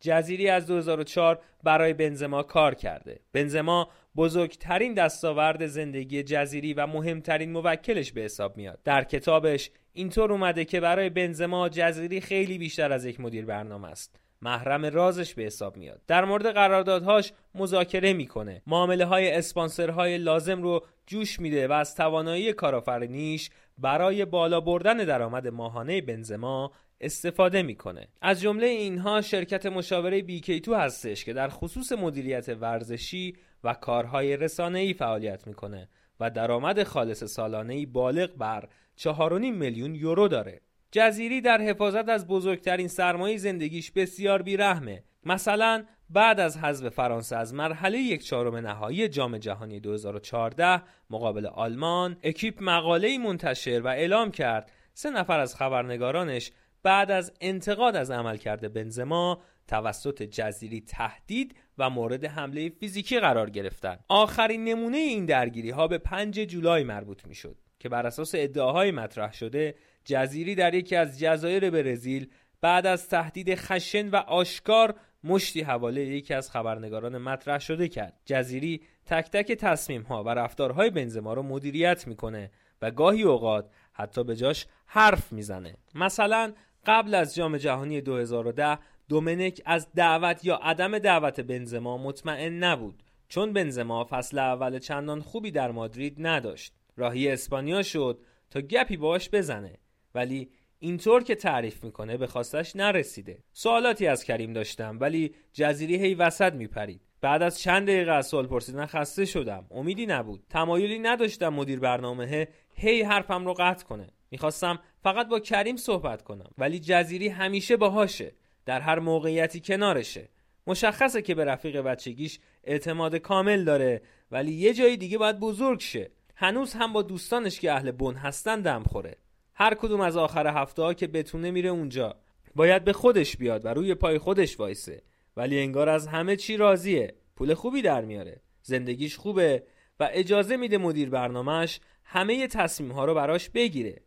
جزیری 0.00 0.48
از 0.48 0.66
2004 0.66 1.38
برای 1.62 1.92
بنزما 1.92 2.42
کار 2.42 2.74
کرده. 2.74 3.20
بنزما 3.32 3.88
بزرگترین 4.16 4.94
دستاورد 4.94 5.66
زندگی 5.66 6.22
جزیری 6.22 6.74
و 6.74 6.86
مهمترین 6.86 7.52
موکلش 7.52 8.12
به 8.12 8.20
حساب 8.20 8.56
میاد. 8.56 8.78
در 8.84 9.04
کتابش 9.04 9.70
اینطور 9.92 10.32
اومده 10.32 10.64
که 10.64 10.80
برای 10.80 11.10
بنزما 11.10 11.68
جزیری 11.68 12.20
خیلی 12.20 12.58
بیشتر 12.58 12.92
از 12.92 13.04
یک 13.04 13.20
مدیر 13.20 13.46
برنامه 13.46 13.88
است. 13.88 14.21
محرم 14.42 14.86
رازش 14.86 15.34
به 15.34 15.42
حساب 15.42 15.76
میاد. 15.76 16.00
در 16.06 16.24
مورد 16.24 16.46
قراردادهاش 16.46 17.32
مذاکره 17.54 18.12
می‌کنه. 18.12 18.62
معامله 18.66 19.04
های 19.04 19.30
اسپانسرهای 19.30 20.18
لازم 20.18 20.62
رو 20.62 20.86
جوش 21.06 21.40
میده 21.40 21.68
و 21.68 21.72
از 21.72 21.94
توانایی 21.94 22.52
کارآفرینیش 22.52 23.50
برای 23.78 24.24
بالا 24.24 24.60
بردن 24.60 24.96
درآمد 24.96 25.48
ماهانه 25.48 26.00
بنزما 26.00 26.72
استفاده 27.00 27.62
می‌کنه. 27.62 28.08
از 28.22 28.40
جمله 28.40 28.66
اینها 28.66 29.20
شرکت 29.20 29.66
مشاوره 29.66 30.22
بیکیتو 30.22 30.74
هستش 30.74 31.24
که 31.24 31.32
در 31.32 31.48
خصوص 31.48 31.92
مدیریت 31.92 32.48
ورزشی 32.48 33.36
و 33.64 33.74
کارهای 33.74 34.36
رسانه‌ای 34.36 34.94
فعالیت 34.94 35.46
می‌کنه 35.46 35.88
و 36.20 36.30
درآمد 36.30 36.82
خالص 36.82 37.24
سالانه‌ای 37.24 37.86
بالغ 37.86 38.36
بر 38.36 38.68
4.5 38.96 39.52
میلیون 39.52 39.94
یورو 39.94 40.28
داره. 40.28 40.60
جزیری 40.92 41.40
در 41.40 41.60
حفاظت 41.60 42.08
از 42.08 42.26
بزرگترین 42.26 42.88
سرمایه 42.88 43.36
زندگیش 43.36 43.90
بسیار 43.90 44.42
بیرحمه. 44.42 45.04
مثلا 45.24 45.84
بعد 46.10 46.40
از 46.40 46.58
حذف 46.58 46.88
فرانسه 46.88 47.36
از 47.36 47.54
مرحله 47.54 47.98
یک 47.98 48.24
چهارم 48.24 48.56
نهایی 48.56 49.08
جام 49.08 49.38
جهانی 49.38 49.80
2014 49.80 50.82
مقابل 51.10 51.46
آلمان 51.46 52.16
اکیپ 52.22 52.58
مقاله 52.60 53.18
منتشر 53.18 53.80
و 53.80 53.86
اعلام 53.86 54.30
کرد 54.30 54.70
سه 54.94 55.10
نفر 55.10 55.40
از 55.40 55.56
خبرنگارانش 55.56 56.52
بعد 56.82 57.10
از 57.10 57.32
انتقاد 57.40 57.96
از 57.96 58.10
عملکرد 58.10 58.72
بنزما 58.72 59.42
توسط 59.68 60.22
جزیری 60.22 60.80
تهدید 60.80 61.56
و 61.78 61.90
مورد 61.90 62.24
حمله 62.24 62.68
فیزیکی 62.68 63.20
قرار 63.20 63.50
گرفتن 63.50 63.98
آخرین 64.08 64.64
نمونه 64.64 64.96
این 64.96 65.26
درگیری 65.26 65.70
ها 65.70 65.88
به 65.88 65.98
5 65.98 66.40
جولای 66.40 66.84
مربوط 66.84 67.26
می 67.26 67.34
شد 67.34 67.56
که 67.78 67.88
بر 67.88 68.06
اساس 68.06 68.32
ادعاهای 68.34 68.90
مطرح 68.90 69.32
شده 69.32 69.74
جزیری 70.04 70.54
در 70.54 70.74
یکی 70.74 70.96
از 70.96 71.18
جزایر 71.18 71.70
برزیل 71.70 72.28
بعد 72.60 72.86
از 72.86 73.08
تهدید 73.08 73.54
خشن 73.54 74.08
و 74.08 74.16
آشکار 74.16 74.94
مشتی 75.24 75.60
حواله 75.60 76.00
یکی 76.00 76.34
از 76.34 76.50
خبرنگاران 76.50 77.18
مطرح 77.18 77.58
شده 77.58 77.88
کرد. 77.88 78.20
جزیری 78.24 78.82
تک 79.06 79.30
تک 79.30 79.52
تصمیم 79.52 80.02
ها 80.02 80.24
و 80.24 80.28
رفتارهای 80.28 80.90
بنزما 80.90 81.34
رو 81.34 81.42
مدیریت 81.42 82.06
می‌کنه 82.06 82.50
و 82.82 82.90
گاهی 82.90 83.22
اوقات 83.22 83.70
حتی 83.92 84.24
به 84.24 84.36
جاش 84.36 84.66
حرف 84.86 85.32
می‌زنه. 85.32 85.76
مثلا 85.94 86.52
قبل 86.86 87.14
از 87.14 87.34
جام 87.34 87.56
جهانی 87.56 88.00
2010 88.00 88.78
دومنک 89.08 89.62
از 89.64 89.88
دعوت 89.94 90.44
یا 90.44 90.56
عدم 90.56 90.98
دعوت 90.98 91.40
بنزما 91.40 91.98
مطمئن 91.98 92.64
نبود 92.64 93.02
چون 93.28 93.52
بنزما 93.52 94.06
فصل 94.10 94.38
اول 94.38 94.78
چندان 94.78 95.20
خوبی 95.20 95.50
در 95.50 95.70
مادرید 95.70 96.16
نداشت. 96.18 96.74
راهی 96.96 97.28
اسپانیا 97.28 97.82
شد 97.82 98.20
تا 98.50 98.60
گپی 98.60 98.96
باش 98.96 99.30
بزنه. 99.30 99.78
ولی 100.14 100.50
اینطور 100.78 101.22
که 101.22 101.34
تعریف 101.34 101.84
می‌کنه 101.84 102.16
به 102.16 102.26
خواستش 102.26 102.76
نرسیده. 102.76 103.38
سوالاتی 103.52 104.06
از 104.06 104.24
کریم 104.24 104.52
داشتم 104.52 104.98
ولی 105.00 105.34
جزیری 105.52 105.96
هی 105.96 106.14
وسط 106.14 106.52
میپرید. 106.52 107.00
بعد 107.20 107.42
از 107.42 107.60
چند 107.60 107.86
دقیقه 107.86 108.12
از 108.12 108.26
سوال 108.26 108.46
پرسیدن 108.46 108.86
خسته 108.86 109.24
شدم. 109.24 109.66
امیدی 109.70 110.06
نبود. 110.06 110.42
تمایلی 110.50 110.98
نداشتم 110.98 111.48
مدیر 111.48 111.80
برنامه 111.80 112.48
هی 112.74 113.02
حرفم 113.02 113.46
رو 113.46 113.54
قطع 113.54 113.86
کنه. 113.86 114.08
می‌خواستم 114.30 114.78
فقط 115.02 115.28
با 115.28 115.40
کریم 115.40 115.76
صحبت 115.76 116.22
کنم. 116.22 116.50
ولی 116.58 116.80
جزیری 116.80 117.28
همیشه 117.28 117.76
باهاشه. 117.76 118.32
در 118.66 118.80
هر 118.80 118.98
موقعیتی 118.98 119.60
کنارشه. 119.60 120.28
مشخصه 120.66 121.22
که 121.22 121.34
به 121.34 121.44
رفیق 121.44 121.80
بچگیش 121.80 122.38
اعتماد 122.64 123.16
کامل 123.16 123.64
داره. 123.64 124.02
ولی 124.30 124.52
یه 124.52 124.74
جای 124.74 124.96
دیگه 124.96 125.18
باید 125.18 125.40
بزرگ 125.40 125.80
شه. 125.80 126.10
هنوز 126.34 126.72
هم 126.72 126.92
با 126.92 127.02
دوستانش 127.02 127.60
که 127.60 127.72
اهل 127.72 127.90
بن 127.90 128.14
هستن 128.14 128.60
دم 128.60 128.82
خوره. 128.82 129.16
هر 129.54 129.74
کدوم 129.74 130.00
از 130.00 130.16
آخر 130.16 130.46
هفته 130.46 130.82
ها 130.82 130.94
که 130.94 131.06
بتونه 131.06 131.50
میره 131.50 131.68
اونجا. 131.68 132.16
باید 132.54 132.84
به 132.84 132.92
خودش 132.92 133.36
بیاد 133.36 133.64
و 133.64 133.68
روی 133.68 133.94
پای 133.94 134.18
خودش 134.18 134.60
وایسه. 134.60 135.02
ولی 135.36 135.60
انگار 135.60 135.88
از 135.88 136.06
همه 136.06 136.36
چی 136.36 136.56
راضیه. 136.56 137.14
پول 137.36 137.54
خوبی 137.54 137.82
در 137.82 138.04
میاره. 138.04 138.40
زندگیش 138.62 139.16
خوبه 139.16 139.62
و 140.00 140.08
اجازه 140.12 140.56
میده 140.56 140.78
مدیر 140.78 141.10
برنامهش 141.10 141.80
همه 142.04 142.46
تصمیم 142.46 142.92
ها 142.92 143.04
رو 143.04 143.14
براش 143.14 143.48
بگیره. 143.48 144.02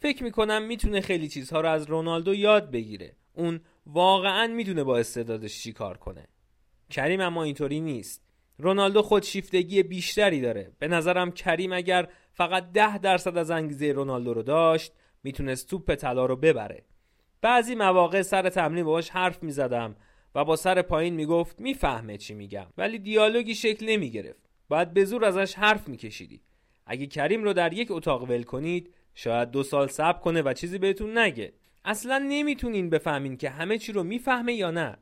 فکر 0.00 0.22
می‌کنم 0.22 0.62
می‌تونه 0.62 1.00
خیلی 1.00 1.28
چیزها 1.28 1.60
رو 1.60 1.68
از 1.68 1.90
رونالدو 1.90 2.34
یاد 2.34 2.70
بگیره. 2.70 3.16
اون 3.32 3.60
واقعا 3.86 4.46
می‌دونه 4.46 4.84
با 4.84 4.98
استعدادش 4.98 5.62
چی 5.62 5.72
کار 5.72 5.96
کنه. 5.96 6.26
کریم 6.90 7.20
اما 7.20 7.44
اینطوری 7.44 7.80
نیست. 7.80 8.22
رونالدو 8.58 9.02
خودشیفتگی 9.02 9.82
بیشتری 9.82 10.40
داره. 10.40 10.72
به 10.78 10.88
نظرم 10.88 11.32
کریم 11.32 11.72
اگر 11.72 12.08
فقط 12.40 12.72
ده 12.72 12.98
درصد 12.98 13.38
از 13.38 13.50
انگیزه 13.50 13.92
رونالدو 13.92 14.34
رو 14.34 14.42
داشت 14.42 14.92
می‌تونست 15.24 15.68
توپ 15.68 15.94
طلا 15.94 16.26
رو 16.26 16.36
ببره. 16.36 16.84
بعضی 17.42 17.74
مواقع 17.74 18.22
سر 18.22 18.48
تمرین 18.48 18.84
باهاش 18.84 19.10
حرف 19.10 19.42
می‌زدم 19.42 19.96
و 20.34 20.44
با 20.44 20.56
سر 20.56 20.82
پایین 20.82 21.14
می‌گفت 21.14 21.60
می‌فهمه 21.60 22.16
چی 22.16 22.34
میگم. 22.34 22.66
ولی 22.78 22.98
دیالوگی 22.98 23.54
شکل 23.54 23.86
نمی‌گرفت. 23.86 24.50
باید 24.68 24.94
به 24.94 25.04
زور 25.04 25.24
ازش 25.24 25.54
حرف 25.54 25.88
میکشیدی. 25.88 26.42
اگه 26.86 27.06
کریم 27.06 27.44
رو 27.44 27.52
در 27.52 27.72
یک 27.72 27.90
اتاق 27.90 28.30
ول 28.30 28.42
کنید 28.42 28.94
شاید 29.14 29.50
دو 29.50 29.62
سال 29.62 29.86
صبر 29.88 30.18
کنه 30.18 30.42
و 30.42 30.52
چیزی 30.52 30.78
بهتون 30.78 31.18
نگه. 31.18 31.52
اصلا 31.84 32.18
نمی‌تونین 32.28 32.90
بفهمین 32.90 33.36
که 33.36 33.50
همه 33.50 33.78
چی 33.78 33.92
رو 33.92 34.02
می‌فهمه 34.02 34.54
یا 34.54 34.70
نه. 34.70 34.98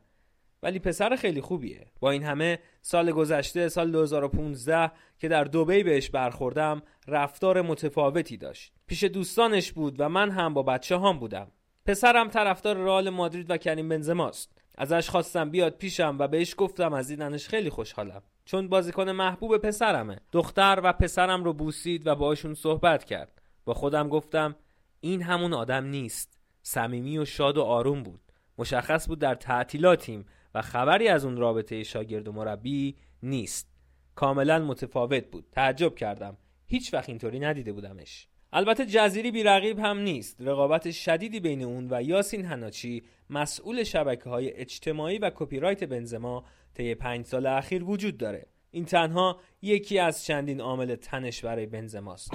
ولی 0.63 0.79
پسر 0.79 1.15
خیلی 1.15 1.41
خوبیه. 1.41 1.87
با 1.99 2.11
این 2.11 2.23
همه 2.23 2.59
سال 2.81 3.11
گذشته 3.11 3.69
سال 3.69 3.91
2015 3.91 4.91
که 5.19 5.27
در 5.27 5.43
دوبی 5.43 5.83
بهش 5.83 6.09
برخوردم 6.09 6.81
رفتار 7.07 7.61
متفاوتی 7.61 8.37
داشت. 8.37 8.73
پیش 8.87 9.03
دوستانش 9.03 9.71
بود 9.71 9.95
و 9.99 10.09
من 10.09 10.31
هم 10.31 10.53
با 10.53 10.63
بچه 10.63 10.99
هم 10.99 11.19
بودم. 11.19 11.51
پسرم 11.85 12.29
طرفدار 12.29 12.77
رئال 12.77 13.09
مادرید 13.09 13.51
و 13.51 13.57
کریم 13.57 13.89
بنزماست. 13.89 14.61
ازش 14.77 15.09
خواستم 15.09 15.49
بیاد 15.49 15.77
پیشم 15.77 16.15
و 16.19 16.27
بهش 16.27 16.55
گفتم 16.57 16.93
از 16.93 17.07
دیدنش 17.07 17.47
خیلی 17.47 17.69
خوشحالم. 17.69 18.21
چون 18.45 18.67
بازیکن 18.67 19.09
محبوب 19.09 19.57
پسرمه. 19.57 20.17
دختر 20.31 20.81
و 20.83 20.93
پسرم 20.93 21.43
رو 21.43 21.53
بوسید 21.53 22.07
و 22.07 22.15
باشون 22.15 22.53
صحبت 22.53 23.03
کرد. 23.03 23.41
با 23.65 23.73
خودم 23.73 24.09
گفتم 24.09 24.55
این 25.01 25.21
همون 25.21 25.53
آدم 25.53 25.85
نیست. 25.85 26.39
صمیمی 26.61 27.17
و 27.17 27.25
شاد 27.25 27.57
و 27.57 27.63
آروم 27.63 28.03
بود. 28.03 28.21
مشخص 28.57 29.07
بود 29.07 29.19
در 29.19 29.35
تعطیلاتیم 29.35 30.25
و 30.55 30.61
خبری 30.61 31.07
از 31.07 31.25
اون 31.25 31.37
رابطه 31.37 31.83
شاگرد 31.83 32.27
و 32.27 32.31
مربی 32.31 32.95
نیست. 33.23 33.69
کاملا 34.15 34.59
متفاوت 34.59 35.25
بود. 35.25 35.45
تعجب 35.51 35.95
کردم. 35.95 36.37
هیچ 36.67 36.93
وقت 36.93 37.09
اینطوری 37.09 37.39
ندیده 37.39 37.73
بودمش. 37.73 38.27
البته 38.53 38.85
جزیری 38.85 39.31
بی 39.31 39.43
رقیب 39.43 39.79
هم 39.79 39.97
نیست. 39.97 40.41
رقابت 40.41 40.91
شدیدی 40.91 41.39
بین 41.39 41.63
اون 41.63 41.87
و 41.91 42.01
یاسین 42.03 42.45
هناچی 42.45 43.03
مسئول 43.29 43.83
شبکه 43.83 44.29
های 44.29 44.53
اجتماعی 44.53 45.17
و 45.17 45.31
کپی 45.35 45.59
رایت 45.59 45.83
بنزما 45.83 46.43
طی 46.73 46.95
پنج 46.95 47.25
سال 47.25 47.45
اخیر 47.45 47.83
وجود 47.83 48.17
داره. 48.17 48.45
این 48.71 48.85
تنها 48.85 49.39
یکی 49.61 49.99
از 49.99 50.25
چندین 50.25 50.61
عامل 50.61 50.95
تنش 50.95 51.45
برای 51.45 51.65
بنزماست. 51.65 52.31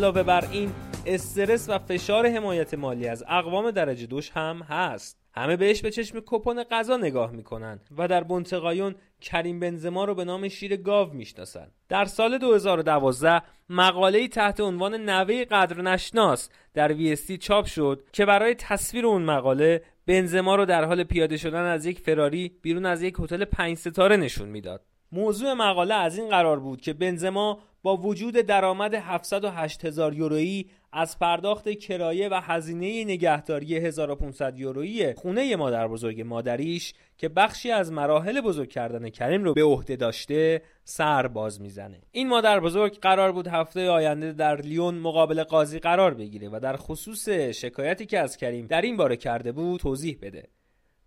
علاوه 0.00 0.22
بر 0.22 0.44
این 0.50 0.72
استرس 1.06 1.68
و 1.68 1.78
فشار 1.78 2.26
حمایت 2.26 2.74
مالی 2.74 3.08
از 3.08 3.24
اقوام 3.28 3.70
درجه 3.70 4.06
دوش 4.06 4.30
هم 4.30 4.62
هست. 4.68 5.18
همه 5.34 5.56
بهش 5.56 5.82
به 5.82 5.90
چشم 5.90 6.20
کپون 6.26 6.62
غذا 6.62 6.96
نگاه 6.96 7.30
می‌کنن 7.30 7.80
و 7.98 8.08
در 8.08 8.24
بنتقایون 8.24 8.94
کریم 9.20 9.60
بنزما 9.60 10.04
رو 10.04 10.14
به 10.14 10.24
نام 10.24 10.48
شیر 10.48 10.76
گاو 10.76 11.12
می‌شناسن. 11.12 11.66
در 11.88 12.04
سال 12.04 12.38
2012 12.38 13.42
مقاله‌ای 13.68 14.28
تحت 14.28 14.60
عنوان 14.60 14.94
نوه 14.94 15.44
قدر 15.44 15.82
نشناس 15.82 16.48
در 16.74 16.92
ویستی 16.92 17.38
چاپ 17.38 17.66
شد 17.66 18.04
که 18.12 18.26
برای 18.26 18.54
تصویر 18.54 19.06
اون 19.06 19.22
مقاله 19.22 19.82
بنزما 20.06 20.54
رو 20.54 20.64
در 20.64 20.84
حال 20.84 21.04
پیاده 21.04 21.36
شدن 21.36 21.64
از 21.64 21.86
یک 21.86 22.00
فراری 22.00 22.52
بیرون 22.62 22.86
از 22.86 23.02
یک 23.02 23.14
هتل 23.20 23.44
پنج 23.44 23.76
ستاره 23.76 24.16
نشون 24.16 24.48
می‌داد. 24.48 24.84
موضوع 25.12 25.52
مقاله 25.52 25.94
از 25.94 26.18
این 26.18 26.28
قرار 26.28 26.60
بود 26.60 26.80
که 26.80 26.92
بنزما 26.92 27.58
با 27.82 27.96
وجود 27.96 28.34
درآمد 28.34 28.94
708 28.94 29.84
هزار 29.84 30.14
یورویی 30.14 30.70
از 30.92 31.18
پرداخت 31.18 31.68
کرایه 31.68 32.28
و 32.28 32.40
هزینه 32.42 33.04
نگهداری 33.04 33.76
1500 33.76 34.58
یورویی 34.58 35.14
خونه 35.14 35.56
مادر 35.56 35.88
بزرگ 35.88 36.20
مادریش 36.20 36.94
که 37.18 37.28
بخشی 37.28 37.70
از 37.70 37.92
مراحل 37.92 38.40
بزرگ 38.40 38.68
کردن 38.68 39.08
کریم 39.08 39.44
رو 39.44 39.54
به 39.54 39.64
عهده 39.64 39.96
داشته 39.96 40.62
سر 40.84 41.26
باز 41.26 41.60
می‌زنه. 41.60 42.00
این 42.12 42.28
مادر 42.28 42.60
بزرگ 42.60 42.98
قرار 42.98 43.32
بود 43.32 43.46
هفته 43.46 43.88
آینده 43.88 44.32
در 44.32 44.60
لیون 44.60 44.94
مقابل 44.94 45.42
قاضی 45.42 45.78
قرار 45.78 46.14
بگیره 46.14 46.48
و 46.48 46.60
در 46.62 46.76
خصوص 46.76 47.28
شکایتی 47.28 48.06
که 48.06 48.18
از 48.18 48.36
کریم 48.36 48.66
در 48.66 48.82
این 48.82 48.96
باره 48.96 49.16
کرده 49.16 49.52
بود 49.52 49.80
توضیح 49.80 50.18
بده. 50.22 50.48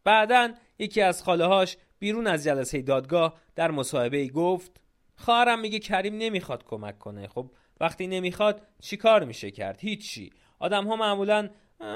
بعدا 0.03 0.53
یکی 0.79 1.01
از 1.01 1.23
خاله 1.23 1.45
هاش 1.45 1.77
بیرون 1.99 2.27
از 2.27 2.43
جلسه 2.43 2.81
دادگاه 2.81 3.33
در 3.55 3.71
مصاحبه 3.71 4.27
گفت 4.27 4.82
خواهرم 5.15 5.59
میگه 5.59 5.79
کریم 5.79 6.17
نمی‌خواد 6.17 6.63
کمک 6.63 6.99
کنه. 6.99 7.27
خب 7.27 7.51
وقتی 7.79 8.07
نمی‌خواد 8.07 8.61
چی 8.81 8.97
کار 8.97 9.23
میشه 9.23 9.51
کرد؟ 9.51 9.79
هیچی. 9.79 10.29
آدم 10.59 10.87
ها 10.87 10.95
معمولا 10.95 11.49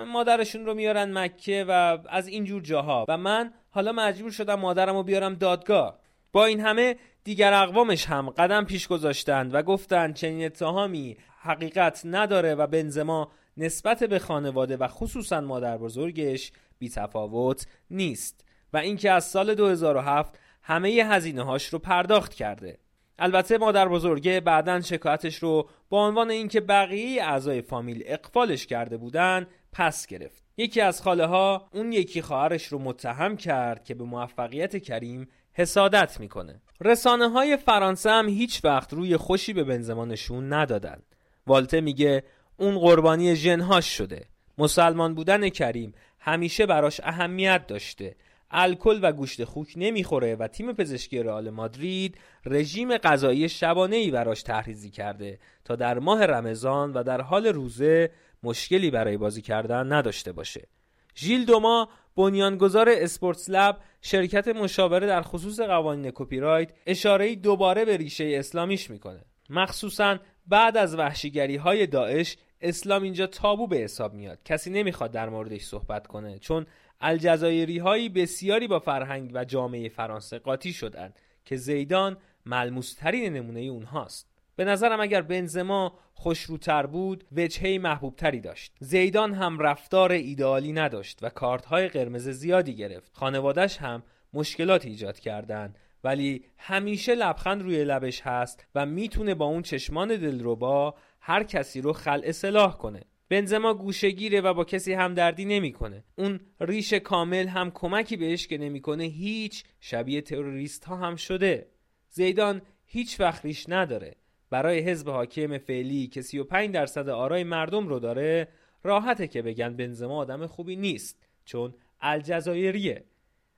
مادرشون 0.08 0.66
رو 0.66 0.74
میارن 0.74 1.18
مکه 1.18 1.66
و 1.68 1.98
از 2.10 2.28
اینجور 2.28 2.62
جاها. 2.62 3.06
و 3.08 3.18
من 3.18 3.54
حالا 3.70 3.92
مجبور 3.92 4.32
شدم 4.32 4.56
مادرم 4.56 4.96
رو 4.96 5.04
بیارم 5.04 5.34
دادگاه. 5.34 6.00
با 6.32 6.46
این 6.46 6.60
همه 6.60 6.96
دیگر 7.24 7.54
اقوامش 7.54 8.06
هم 8.06 8.30
قدم 8.30 8.66
پیش 8.66 8.88
گذاشتند 8.88 9.54
و 9.54 9.62
گفتند 9.62 10.16
چنین 10.16 10.46
اتهامی 10.46 11.18
حقیقت 11.40 12.02
نداره 12.06 12.56
و 12.56 12.68
بنزما 12.68 13.32
نسبت 13.58 14.04
به 14.04 14.20
خانواده 14.20 14.78
و 14.78 14.88
خصوصا 14.88 15.42
مادر 15.42 15.78
بزرگش 15.78 16.52
بی 16.80 16.90
تفاوت 16.90 17.68
نیست. 17.92 18.46
و 18.74 18.78
اینکه 18.78 19.12
از 19.12 19.26
سال 19.26 19.56
2007 19.56 20.40
همه 20.62 20.90
هزینه 20.90 21.44
هاش 21.44 21.66
رو 21.66 21.80
پرداخت 21.80 22.34
کرده. 22.34 22.78
البته 23.20 23.58
مادر 23.58 23.88
بزرگه 23.88 24.40
بعدا 24.40 24.82
شکایتش 24.82 25.36
رو 25.36 25.70
با 25.90 26.08
عنوان 26.08 26.32
اینکه 26.32 26.62
بقیه 26.62 27.24
اعضای 27.24 27.62
فامیل 27.62 28.04
اقفالش 28.06 28.66
کرده 28.68 28.98
بودن 28.98 29.48
پس 29.72 30.08
گرفت. 30.08 30.44
یکی 30.58 30.82
از 30.82 31.02
خاله 31.02 31.26
ها 31.26 31.68
اون 31.74 31.92
یکی 31.92 32.22
خواهرش 32.22 32.66
رو 32.66 32.80
متهم 32.80 33.38
کرد 33.38 33.84
که 33.84 33.96
به 33.96 34.04
موفقیت 34.04 34.78
کریم 34.78 35.28
حسادت 35.54 36.20
می‌کنه. 36.20 36.62
رسانه 36.82 37.30
های 37.30 37.58
فرانسه 37.58 38.10
هم 38.12 38.30
هیچ 38.30 38.66
وقت 38.66 38.94
روی 38.94 39.18
خوشی 39.18 39.54
به 39.54 39.64
بنزما 39.64 40.06
نشون 40.06 40.54
ندادن. 40.54 41.02
والته 41.48 41.82
میگه 41.82 42.24
اون 42.58 42.80
قربانی 42.80 43.36
ژن‌هاش 43.36 43.98
شده. 43.98 44.26
مسلمان 44.58 45.16
بودن 45.16 45.50
کریم 45.50 45.94
همیشه 46.20 46.66
براش 46.66 47.02
اهمیت 47.04 47.68
داشته. 47.68 48.16
الکل 48.52 49.00
و 49.02 49.12
گوشت 49.12 49.44
خوک 49.44 49.74
نمی‌خوره 49.76 50.36
و 50.36 50.48
تیم 50.48 50.74
پزشکی 50.74 51.24
رئال 51.24 51.50
مادرید 51.50 52.18
رژیم 52.46 52.98
غذایی 52.98 53.50
شبانه 53.50 53.96
ای 53.96 54.12
براش 54.12 54.44
طرح‌ریزی 54.44 54.90
کرده 54.90 55.40
تا 55.66 55.76
در 55.76 56.00
ماه 56.00 56.26
رمضان 56.26 56.94
و 56.94 57.04
در 57.04 57.22
حال 57.22 57.48
روزه 57.48 58.12
مشکلی 58.44 58.92
برای 58.92 59.18
بازی 59.18 59.42
کردن 59.42 59.94
نداشته 59.94 60.32
باشه. 60.32 60.68
ژیل 61.16 61.46
دوما 61.46 61.90
بنیانگذار 62.16 62.90
اسپورتس 62.90 63.50
لب 63.50 63.78
شرکت 64.02 64.48
مشاوره 64.48 65.08
در 65.08 65.22
خصوص 65.22 65.60
قوانین 65.60 66.12
کپی 66.16 66.40
رایت 66.40 66.70
اشاره 66.86 67.36
دوباره 67.36 67.86
به 67.86 67.98
ریشه 67.98 68.36
اسلامیش 68.40 68.90
می‌کنه. 68.90 69.26
مخصوصا 69.50 70.18
بعد 70.48 70.78
از 70.78 70.96
وحشیگری 70.96 71.56
های 71.56 71.88
داعش 71.88 72.38
اسلام 72.62 73.04
اینجا 73.04 73.28
تابو 73.28 73.68
به 73.68 73.78
حساب 73.78 74.14
میاد. 74.14 74.40
کسی 74.46 74.70
نمی‌خواد 74.70 75.12
در 75.12 75.30
موردش 75.30 75.62
صحبت 75.62 76.08
کنه 76.08 76.40
چون 76.40 76.66
الجزایری 77.02 77.78
هایی 77.78 78.10
بسیاری 78.10 78.68
با 78.68 78.80
فرهنگ 78.80 79.32
و 79.34 79.46
جامعه 79.46 79.90
فرانسه 79.90 80.40
قاطی 80.40 80.74
شدند 80.74 81.20
که 81.46 81.56
زیدان 81.56 82.18
ملموسترین 82.46 83.34
نمونه 83.34 83.60
اونهاست. 83.60 84.30
به 84.56 84.66
نظرم 84.66 85.00
اگر 85.00 85.22
بنزما 85.22 86.00
خوشروتر 86.14 86.86
بود 86.86 87.24
وجهه 87.32 87.78
محبوبتری 87.78 88.42
داشت. 88.42 88.74
زیدان 88.80 89.34
هم 89.34 89.60
رفتار 89.60 90.12
ایدئالی 90.12 90.74
نداشت 90.74 91.20
و 91.22 91.30
کارت 91.30 91.66
های 91.66 91.88
قرمز 91.88 92.30
زیادی 92.30 92.76
گرفت. 92.76 93.12
خانوادش 93.14 93.78
هم 93.78 94.04
مشکلات 94.34 94.86
ایجاد 94.86 95.20
کردند 95.20 95.80
ولی 96.04 96.46
همیشه 96.58 97.16
لبخند 97.16 97.62
روی 97.62 97.84
لبش 97.84 98.22
هست 98.22 98.66
و 98.76 98.86
می‌تونه 98.86 99.36
با 99.36 99.46
اون 99.46 99.62
چشمان 99.62 100.08
دلربا 100.08 100.96
هر 101.22 101.44
کسی 101.44 101.82
رو 101.82 101.94
خلع 101.94 102.24
اصلاح 102.26 102.78
کنه. 102.78 103.02
بنزما 103.30 103.74
گوشگیره 103.74 104.42
و 104.42 104.54
با 104.54 104.64
کسی 104.64 104.94
همدردی 104.94 105.46
نمی‌کنه. 105.46 106.04
اون 106.16 106.40
ریش 106.60 106.94
کامل 106.94 107.48
هم 107.48 107.72
کمکی 107.72 108.18
بهش 108.18 108.48
که 108.48 108.58
نمی‌کنه 108.58 109.04
هیچ 109.04 109.64
شبیه 109.80 110.22
تروریست 110.22 110.86
ها 110.86 110.96
هم 110.96 111.16
شده. 111.16 111.68
زیدان 112.10 112.62
هیچ 112.86 113.20
وقت 113.20 113.46
ریش 113.46 113.66
نداره. 113.70 114.16
برای 114.50 114.80
حزب 114.80 115.10
حاکم 115.10 115.58
فعلی 115.58 116.08
که 116.08 116.22
35 116.22 116.74
درصد 116.74 117.10
آرای 117.10 117.44
مردم 117.44 117.88
رو 117.88 118.00
داره 118.00 118.48
راحته 118.84 119.28
که 119.28 119.42
بگن 119.42 119.76
بنزما 119.76 120.18
آدم 120.18 120.48
خوبی 120.48 120.76
نیست 120.76 121.28
چون 121.46 121.74
الجزایریه 122.02 123.04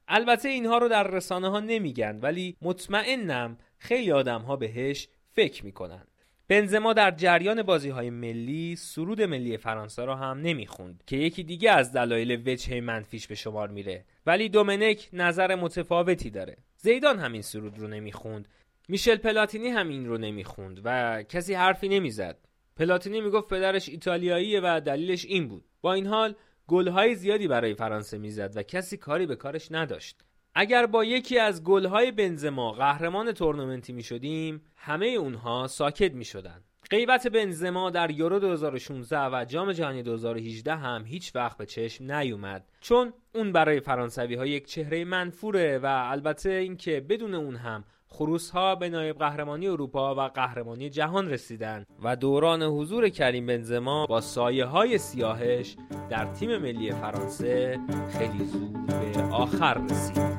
البته 0.08 0.49
اینها 0.49 0.77
رو 0.77 0.88
در 0.88 1.08
رسانه 1.08 1.49
ها 1.49 1.60
نمیگن 1.60 2.19
ولی 2.21 2.58
مطمئنم 2.62 3.58
خیلی 3.77 4.12
آدم 4.12 4.41
ها 4.41 4.55
بهش 4.55 5.08
فکر 5.32 5.65
می‌کنن 5.65 6.08
بنزما 6.49 6.93
در 6.93 7.12
جریان 7.12 7.63
بازی 7.63 7.89
های 7.89 8.09
ملی 8.09 8.75
سرود 8.75 9.21
ملی 9.21 9.57
فرانسه 9.57 10.05
را 10.05 10.15
هم 10.15 10.38
نمی‌خوند 10.41 11.03
که 11.07 11.17
یکی 11.17 11.43
دیگه 11.43 11.71
از 11.71 11.93
دلایل 11.93 12.49
وجه 12.49 12.81
منفیش 12.81 13.27
به 13.27 13.35
شمار 13.35 13.67
میره. 13.67 14.05
ولی 14.25 14.49
دومنک 14.49 15.09
نظر 15.13 15.55
متفاوتی 15.55 16.29
داره. 16.29 16.57
زیدان 16.77 17.19
همین 17.19 17.41
سرود 17.41 17.79
رو 17.79 17.88
نمی‌خوند. 17.88 18.47
میشل 18.88 19.15
پلاتینی 19.15 19.67
هم 19.67 19.89
این 19.89 20.05
رو 20.05 20.17
نمی‌خوند 20.17 20.81
و 20.83 21.23
کسی 21.23 21.53
حرفی 21.53 21.89
نمی‌زد. 21.89 22.38
پلاتینی 22.77 23.21
می‌گفت 23.21 23.49
پدرش 23.49 23.89
ایتالیاییه 23.89 24.62
و 24.63 24.81
دلیلش 24.85 25.25
این 25.25 25.47
بود. 25.47 25.65
با 25.81 25.93
این 25.93 26.07
حال 26.07 26.35
گلهای 26.67 27.15
زیادی 27.15 27.47
برای 27.47 27.73
فرانسه 27.73 28.17
می‌زد 28.17 28.51
و 28.55 28.63
کسی 28.63 28.97
کاری 28.97 29.25
به 29.25 29.35
کارش 29.35 29.71
نداشت. 29.71 30.23
اگر 30.55 30.85
با 30.85 31.03
یکی 31.03 31.39
از 31.39 31.63
گلهای 31.63 32.12
بنزما 32.12 32.71
قهرمان 32.71 33.31
تورنمنتی 33.31 33.93
می 33.93 34.03
شدیم 34.03 34.62
همه 34.75 35.07
اونها 35.07 35.67
ساکت 35.67 36.13
می 36.13 36.25
شدن. 36.25 36.63
غیبت 36.91 37.27
بنزما 37.27 37.89
در 37.89 38.12
یورو 38.12 38.39
2016 38.39 39.19
و 39.19 39.45
جام 39.45 39.71
جهانی 39.71 40.03
2018 40.03 40.75
هم 40.75 41.05
هیچ 41.05 41.35
وقت 41.35 41.57
به 41.57 41.65
چشم 41.65 42.12
نیومد 42.12 42.65
چون 42.81 43.13
اون 43.35 43.51
برای 43.51 43.79
فرانسوی 43.79 44.35
ها 44.35 44.45
یک 44.45 44.65
چهره 44.65 45.05
منفوره 45.05 45.77
و 45.77 45.85
البته 45.85 46.49
اینکه 46.49 47.05
بدون 47.09 47.33
اون 47.33 47.55
هم 47.55 47.83
خروس 48.07 48.49
ها 48.49 48.75
به 48.75 48.89
نایب 48.89 49.17
قهرمانی 49.17 49.67
اروپا 49.67 50.15
و 50.15 50.19
قهرمانی 50.19 50.89
جهان 50.89 51.29
رسیدن 51.29 51.85
و 52.03 52.15
دوران 52.15 52.63
حضور 52.63 53.09
کریم 53.09 53.45
بنزما 53.45 54.05
با 54.05 54.21
سایه 54.21 54.65
های 54.65 54.97
سیاهش 54.97 55.75
در 56.09 56.25
تیم 56.25 56.57
ملی 56.57 56.91
فرانسه 56.91 57.79
خیلی 58.17 58.45
زود 58.45 58.88
به 58.88 59.21
آخر 59.21 59.73
رسید 59.73 60.38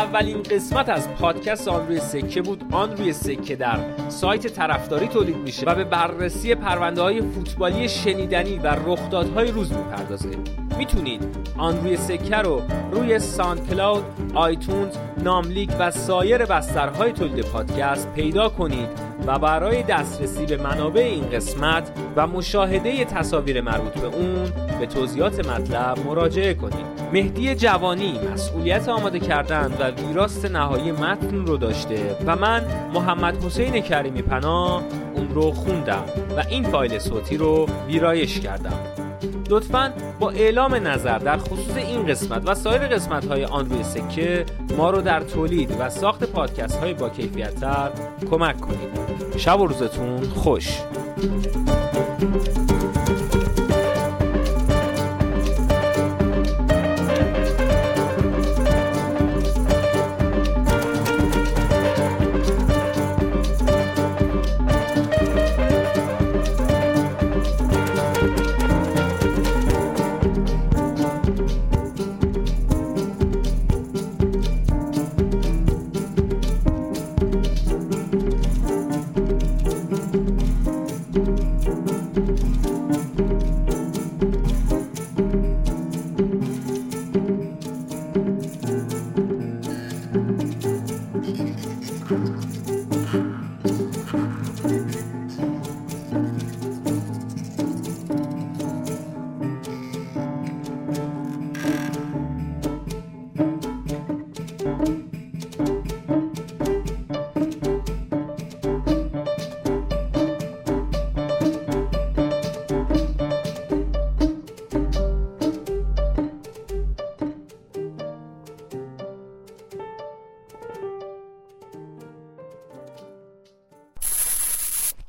اولین 0.00 0.42
قسمت 0.42 0.88
از 0.88 1.08
پادکست 1.14 1.68
آن 1.68 1.86
روی 1.86 2.00
سکه 2.00 2.42
بود. 2.42 2.64
آن 2.72 2.96
روی 2.96 3.12
سکه 3.12 3.56
در 3.56 3.78
سایت 4.08 4.46
طرفداری 4.46 5.08
تولید 5.08 5.36
میشه 5.36 5.66
و 5.66 5.74
به 5.74 5.84
بررسی 5.84 6.54
پرونده 6.54 7.02
های 7.02 7.22
فوتبالی 7.22 7.88
شنیدنی 7.88 8.58
و 8.58 8.66
رخدادهای 8.66 9.50
روز 9.50 9.72
می‌پردازه. 9.72 10.28
می‌تونید 10.78 11.36
آن 11.58 11.80
روی 11.80 11.96
سکه 11.96 12.36
رو 12.36 12.62
روی 12.92 13.18
ساند 13.18 13.68
کلاود، 13.70 14.04
آیتونز، 14.34 14.96
ناملیک 15.24 15.70
و 15.78 15.90
سایر 15.90 16.46
بسترهای 16.46 17.12
تولید 17.12 17.44
پادکست 17.44 18.12
پیدا 18.12 18.48
کنید. 18.48 19.09
و 19.26 19.38
برای 19.38 19.82
دسترسی 19.82 20.46
به 20.46 20.56
منابع 20.56 21.00
این 21.00 21.30
قسمت 21.30 21.90
و 22.16 22.26
مشاهده 22.26 23.04
تصاویر 23.04 23.60
مربوط 23.60 23.92
به 23.92 24.06
اون 24.06 24.52
به 24.80 24.86
توضیحات 24.86 25.48
مطلب 25.48 26.06
مراجعه 26.06 26.54
کنید. 26.54 27.00
مهدی 27.12 27.54
جوانی 27.54 28.18
مسئولیت 28.32 28.88
آماده 28.88 29.20
کردن 29.20 29.72
و 29.80 29.90
ویراست 29.90 30.44
نهایی 30.44 30.92
متن 30.92 31.46
رو 31.46 31.56
داشته 31.56 32.16
و 32.26 32.36
من 32.36 32.90
محمد 32.94 33.44
حسین 33.44 33.80
کریمی 33.80 34.22
پناه 34.22 34.82
اون 35.14 35.28
رو 35.28 35.50
خوندم 35.50 36.04
و 36.36 36.44
این 36.48 36.62
فایل 36.62 36.98
صوتی 36.98 37.36
رو 37.36 37.68
ویرایش 37.86 38.40
کردم. 38.40 39.09
لطفا 39.50 39.92
با 40.20 40.30
اعلام 40.30 40.74
نظر 40.74 41.18
در 41.18 41.36
خصوص 41.38 41.76
این 41.76 42.06
قسمت 42.06 42.42
و 42.48 42.54
سایر 42.54 42.88
قسمت 42.88 43.26
های 43.26 43.44
آن 43.44 43.70
روی 43.70 43.82
سکه 43.82 44.46
ما 44.76 44.90
رو 44.90 45.02
در 45.02 45.20
تولید 45.20 45.76
و 45.80 45.90
ساخت 45.90 46.24
پادکست 46.24 46.76
های 46.76 46.94
با 46.94 47.08
کیفیت 47.08 47.54
تر 47.54 47.90
کمک 48.30 48.60
کنید. 48.60 49.00
شب 49.36 49.60
و 49.60 49.66
روزتون 49.66 50.20
خوش. 50.22 50.78